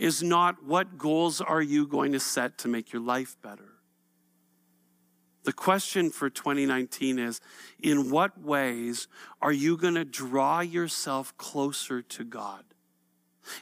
is 0.00 0.22
not 0.22 0.64
what 0.64 0.96
goals 0.96 1.42
are 1.42 1.60
you 1.60 1.86
going 1.86 2.12
to 2.12 2.18
set 2.18 2.56
to 2.56 2.68
make 2.68 2.90
your 2.90 3.02
life 3.02 3.36
better? 3.42 3.74
The 5.44 5.52
question 5.52 6.10
for 6.10 6.30
2019 6.30 7.18
is 7.18 7.38
in 7.78 8.10
what 8.10 8.40
ways 8.40 9.08
are 9.42 9.52
you 9.52 9.76
going 9.76 9.96
to 9.96 10.04
draw 10.06 10.60
yourself 10.60 11.36
closer 11.36 12.00
to 12.00 12.24
God? 12.24 12.64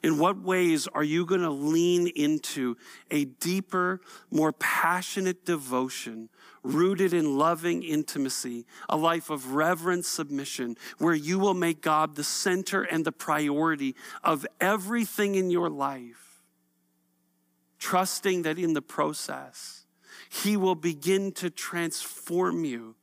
In 0.02 0.18
what 0.18 0.40
ways 0.40 0.86
are 0.88 1.02
you 1.02 1.26
going 1.26 1.40
to 1.40 1.50
lean 1.50 2.06
into 2.08 2.76
a 3.10 3.24
deeper, 3.24 4.00
more 4.30 4.52
passionate 4.52 5.44
devotion 5.44 6.28
rooted 6.62 7.12
in 7.12 7.36
loving 7.36 7.82
intimacy, 7.82 8.64
a 8.88 8.96
life 8.96 9.30
of 9.30 9.54
reverent 9.54 10.04
submission, 10.04 10.76
where 10.98 11.14
you 11.14 11.38
will 11.38 11.54
make 11.54 11.80
God 11.80 12.14
the 12.14 12.24
center 12.24 12.82
and 12.82 13.04
the 13.04 13.12
priority 13.12 13.96
of 14.22 14.46
everything 14.60 15.34
in 15.34 15.50
your 15.50 15.70
life, 15.70 16.27
trusting 17.78 18.42
that 18.42 18.58
in 18.58 18.72
the 18.72 18.82
process, 18.82 19.86
He 20.28 20.56
will 20.56 20.74
begin 20.74 21.32
to 21.32 21.50
transform 21.50 22.64
you 22.64 22.96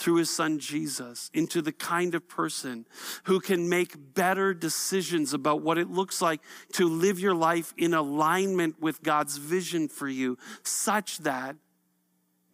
through 0.00 0.16
his 0.16 0.30
son 0.30 0.58
Jesus 0.58 1.30
into 1.34 1.60
the 1.60 1.72
kind 1.72 2.14
of 2.14 2.26
person 2.26 2.86
who 3.24 3.38
can 3.38 3.68
make 3.68 4.14
better 4.14 4.54
decisions 4.54 5.34
about 5.34 5.60
what 5.60 5.76
it 5.76 5.90
looks 5.90 6.22
like 6.22 6.40
to 6.72 6.88
live 6.88 7.20
your 7.20 7.34
life 7.34 7.74
in 7.76 7.92
alignment 7.92 8.80
with 8.80 9.02
God's 9.02 9.36
vision 9.36 9.88
for 9.88 10.08
you, 10.08 10.38
such 10.62 11.18
that 11.18 11.56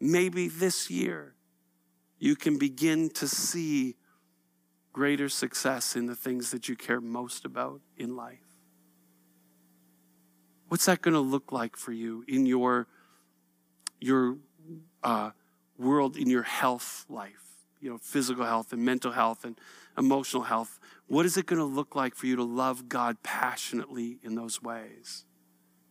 maybe 0.01 0.49
this 0.49 0.91
year 0.91 1.35
you 2.19 2.35
can 2.35 2.59
begin 2.59 3.11
to 3.11 3.29
see 3.29 3.95
greater 4.93 5.29
success 5.29 5.95
in 5.95 6.07
the 6.07 6.17
things 6.17 6.51
that 6.51 6.69
you 6.69 6.75
care 6.75 7.01
most 7.01 7.45
about 7.45 7.81
in 7.97 8.17
life. 8.17 8.46
What's 10.69 10.87
that 10.87 11.03
going 11.03 11.15
to 11.15 11.21
look 11.21 11.53
like 11.53 11.77
for 11.77 11.93
you 11.93 12.25
in 12.27 12.47
your 12.47 12.87
your 14.01 14.37
uh, 15.03 15.31
world 15.79 16.17
in 16.17 16.29
your 16.29 16.43
health 16.43 17.05
life, 17.09 17.67
you 17.81 17.91
know, 17.91 17.99
physical 17.99 18.45
health 18.45 18.73
and 18.73 18.85
mental 18.85 19.13
health 19.13 19.45
and 19.45 19.59
emotional 19.97 20.45
health. 20.45 20.79
What 21.07 21.27
is 21.27 21.37
it 21.37 21.47
going 21.47 21.59
to 21.59 21.65
look 21.65 21.95
like 21.95 22.15
for 22.15 22.27
you 22.27 22.37
to 22.37 22.45
love 22.45 22.89
God 22.89 23.23
passionately 23.23 24.19
in 24.23 24.35
those 24.35 24.63
ways? 24.63 25.26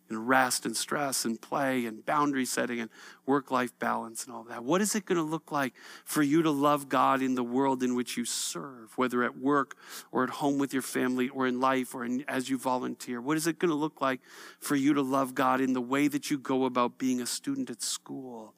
In 0.08 0.24
rest 0.24 0.64
and 0.64 0.76
stress 0.76 1.24
and 1.24 1.40
play 1.40 1.84
and 1.84 2.06
boundary 2.06 2.44
setting 2.44 2.78
and 2.78 2.90
work 3.26 3.50
life 3.50 3.76
balance 3.80 4.24
and 4.24 4.32
all 4.32 4.44
that. 4.44 4.62
What 4.62 4.80
is 4.80 4.94
it 4.94 5.04
going 5.04 5.16
to 5.16 5.24
look 5.24 5.50
like 5.50 5.74
for 6.04 6.22
you 6.22 6.42
to 6.42 6.50
love 6.50 6.88
God 6.88 7.20
in 7.20 7.34
the 7.34 7.42
world 7.42 7.82
in 7.82 7.96
which 7.96 8.16
you 8.16 8.24
serve, 8.24 8.96
whether 8.96 9.24
at 9.24 9.36
work 9.36 9.76
or 10.12 10.22
at 10.22 10.30
home 10.30 10.58
with 10.58 10.72
your 10.72 10.82
family 10.82 11.28
or 11.28 11.48
in 11.48 11.58
life 11.60 11.92
or 11.92 12.04
in, 12.04 12.24
as 12.28 12.48
you 12.48 12.56
volunteer? 12.56 13.20
What 13.20 13.36
is 13.36 13.48
it 13.48 13.58
going 13.58 13.70
to 13.70 13.74
look 13.74 14.00
like 14.00 14.20
for 14.60 14.76
you 14.76 14.94
to 14.94 15.02
love 15.02 15.34
God 15.34 15.60
in 15.60 15.72
the 15.72 15.80
way 15.80 16.06
that 16.06 16.30
you 16.30 16.38
go 16.38 16.66
about 16.66 16.98
being 16.98 17.20
a 17.20 17.26
student 17.26 17.68
at 17.68 17.82
school? 17.82 18.54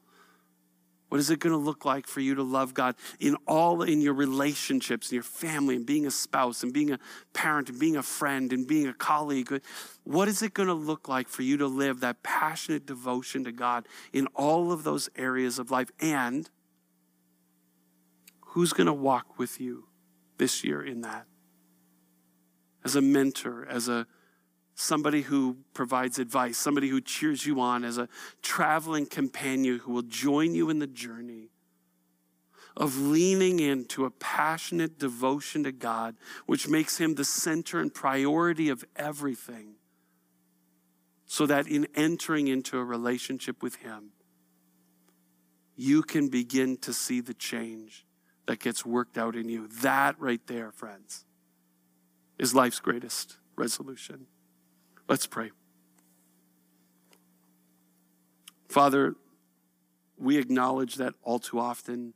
What 1.09 1.21
is 1.21 1.31
it 1.31 1.41
going 1.41 1.53
to 1.53 1.59
look 1.59 1.85
like 1.85 2.07
for 2.07 2.21
you 2.21 2.35
to 2.35 2.43
love 2.43 2.75
God 2.75 2.95
in 3.19 3.37
all 3.47 3.83
in 3.83 4.01
your 4.01 4.13
relationships, 4.13 5.11
in 5.11 5.17
your 5.17 5.23
family, 5.23 5.77
and 5.77 5.87
being 5.87 6.07
a 6.07 6.11
spouse, 6.11 6.63
and 6.63 6.73
being 6.73 6.91
a 6.91 6.99
parent, 7.33 7.71
and 7.71 7.79
being 7.79 7.97
a 7.97 8.03
friend, 8.03 8.53
and 8.53 8.67
being 8.67 8.87
a 8.87 8.93
colleague? 8.93 9.63
What 10.05 10.29
is 10.29 10.43
it 10.43 10.53
going 10.53 10.69
to 10.69 10.75
look 10.75 11.09
like 11.09 11.29
for 11.29 11.43
you 11.43 11.57
to 11.57 11.67
live 11.67 12.01
that 12.01 12.23
passionate 12.23 12.85
devotion 12.85 13.45
to 13.45 13.53
God 13.53 13.89
in 14.13 14.27
all 14.35 14.71
of 14.71 14.85
those 14.85 15.09
areas 15.17 15.59
of 15.59 15.71
life? 15.71 15.91
And 15.99 16.51
who's 18.41 18.75
going 18.75 18.87
to 18.87 18.93
walk 18.93 19.39
with 19.39 19.61
you 19.61 19.85
this 20.37 20.63
year 20.63 20.83
in 20.83 21.01
that? 21.01 21.27
As 22.85 22.97
a 22.97 23.03
mentor, 23.03 23.67
as 23.69 23.89
a 23.89 24.07
somebody 24.81 25.23
who 25.23 25.57
provides 25.75 26.21
advice, 26.21 26.57
somebody 26.57 26.89
who 26.89 27.01
cheers 27.01 27.45
you 27.45 27.61
on 27.61 27.83
as 27.83 27.99
a 27.99 28.09
traveling 28.43 29.07
companion 29.07 29.81
who 29.81 29.93
will 29.93 30.03
join 30.03 30.55
you 30.55 30.71
in 30.71 30.79
the 30.79 30.87
journey 30.87 31.49
of 32.77 32.97
leaning 32.97 33.59
into 33.59 34.05
a 34.05 34.11
passionate 34.11 34.97
devotion 34.97 35.65
to 35.65 35.73
God, 35.73 36.15
which 36.47 36.69
makes 36.69 36.99
him 36.99 37.17
the 37.17 37.25
center 37.25 37.81
and 37.81 37.93
priority 37.93 38.69
of 38.69 38.85
everything. 38.95 39.75
So 41.27 41.45
that 41.47 41.67
in 41.67 41.89
entering 41.97 42.47
into 42.47 42.79
a 42.79 42.85
relationship 42.85 43.65
with 43.65 43.77
him, 43.77 44.11
you 45.75 46.03
can 46.03 46.29
begin 46.29 46.77
to 46.79 46.93
see 46.93 47.21
the 47.21 47.35
change 47.35 48.07
that 48.47 48.61
gets 48.61 48.87
worked 48.87 49.19
out 49.19 49.35
in 49.35 49.49
you. 49.49 49.67
That 49.83 50.15
right 50.21 50.41
there, 50.47 50.71
friends, 50.71 51.25
is 52.39 52.55
life's 52.55 52.79
greatest 52.79 53.39
resolution. 53.57 54.29
Let's 55.09 55.27
pray. 55.27 55.51
Father, 58.69 59.15
we 60.19 60.37
acknowledge 60.37 60.97
that 60.97 61.15
all 61.23 61.39
too 61.39 61.59
often 61.59 62.13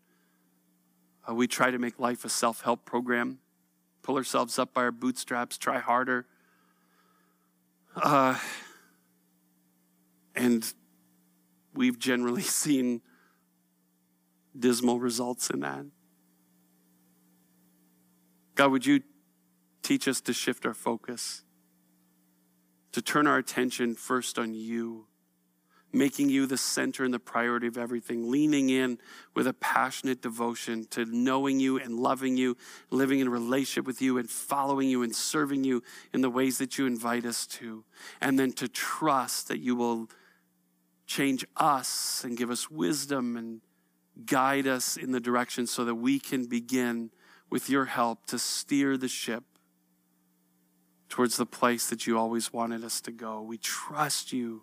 uh, 1.29 1.35
we 1.35 1.47
try 1.47 1.71
to 1.71 1.79
make 1.79 1.99
life 1.99 2.25
a 2.25 2.29
self 2.29 2.61
help 2.61 2.85
program, 2.85 3.39
pull 4.03 4.17
ourselves 4.17 4.59
up 4.59 4.75
by 4.75 4.83
our 4.83 4.93
bootstraps, 4.93 5.57
try 5.57 5.79
harder. 5.79 6.27
Uh, 7.97 8.39
and 10.35 10.75
we've 11.75 11.99
generally 11.99 12.43
seen 12.65 13.01
dismal 14.59 15.01
results 15.01 15.49
in 15.49 15.61
that. 15.61 15.87
God, 18.55 18.71
would 18.71 18.85
you 18.85 19.01
teach 19.83 20.07
us 20.07 20.21
to 20.21 20.35
shift 20.35 20.67
our 20.67 20.75
focus? 20.75 21.45
To 22.93 23.03
turn 23.03 23.27
our 23.27 23.39
attention 23.39 23.95
first 23.95 24.39
on 24.39 24.55
you, 24.55 25.07
making 25.93 26.29
you 26.29 26.47
the 26.47 26.57
center 26.57 27.05
and 27.05 27.13
the 27.13 27.19
priority 27.19 27.67
of 27.67 27.77
everything, 27.77 28.31
leaning 28.31 28.71
in 28.71 28.99
with 29.35 29.47
a 29.47 29.53
passionate 29.53 30.23
devotion 30.23 30.87
to 30.87 31.05
knowing 31.05 31.61
you 31.61 31.79
and 31.79 31.99
loving 31.99 32.37
you, 32.37 32.57
living 32.91 33.21
in 33.21 33.29
relationship 33.29 33.87
with 33.87 34.01
you 34.01 34.19
and 34.19 34.31
following 34.31 34.89
you 34.89 35.03
and 35.03 35.15
serving 35.15 35.65
you 35.65 35.83
in 36.13 36.21
the 36.21 36.31
ways 36.31 36.59
that 36.59 36.79
you 36.79 36.87
invite 36.87 37.25
us 37.25 37.47
to. 37.47 37.85
And 38.21 38.39
then 38.39 38.53
to 38.53 38.69
trust 38.69 39.49
that 39.49 39.59
you 39.59 39.77
will 39.77 40.09
change 41.07 41.45
us 41.57 42.23
and 42.25 42.37
give 42.37 42.51
us 42.51 42.71
wisdom 42.71 43.37
and 43.37 43.61
guide 44.25 44.67
us 44.67 44.97
in 44.97 45.13
the 45.13 45.21
direction 45.21 45.67
so 45.67 45.85
that 45.85 45.95
we 45.95 46.19
can 46.19 46.47
begin 46.47 47.11
with 47.51 47.69
your 47.69 47.87
help 47.87 48.25
to 48.27 48.39
steer 48.39 48.97
the 48.97 49.09
ship 49.09 49.45
towards 51.13 51.37
the 51.37 51.45
place 51.45 51.91
that 51.91 52.07
you 52.07 52.19
always 52.19 52.55
wanted 52.55 52.83
us 52.83 53.03
to 53.03 53.13
go. 53.13 53.43
We 53.43 53.59
trust 53.59 54.33
you 54.33 54.63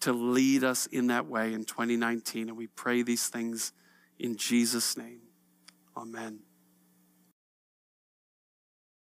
to 0.00 0.14
lead 0.14 0.64
us 0.64 0.86
in 0.86 1.08
that 1.08 1.26
way 1.26 1.52
in 1.52 1.66
2019, 1.66 2.48
and 2.48 2.56
we 2.56 2.68
pray 2.68 3.02
these 3.02 3.28
things 3.28 3.74
in 4.18 4.38
Jesus' 4.38 4.96
name. 4.96 5.20
Amen. 5.94 6.38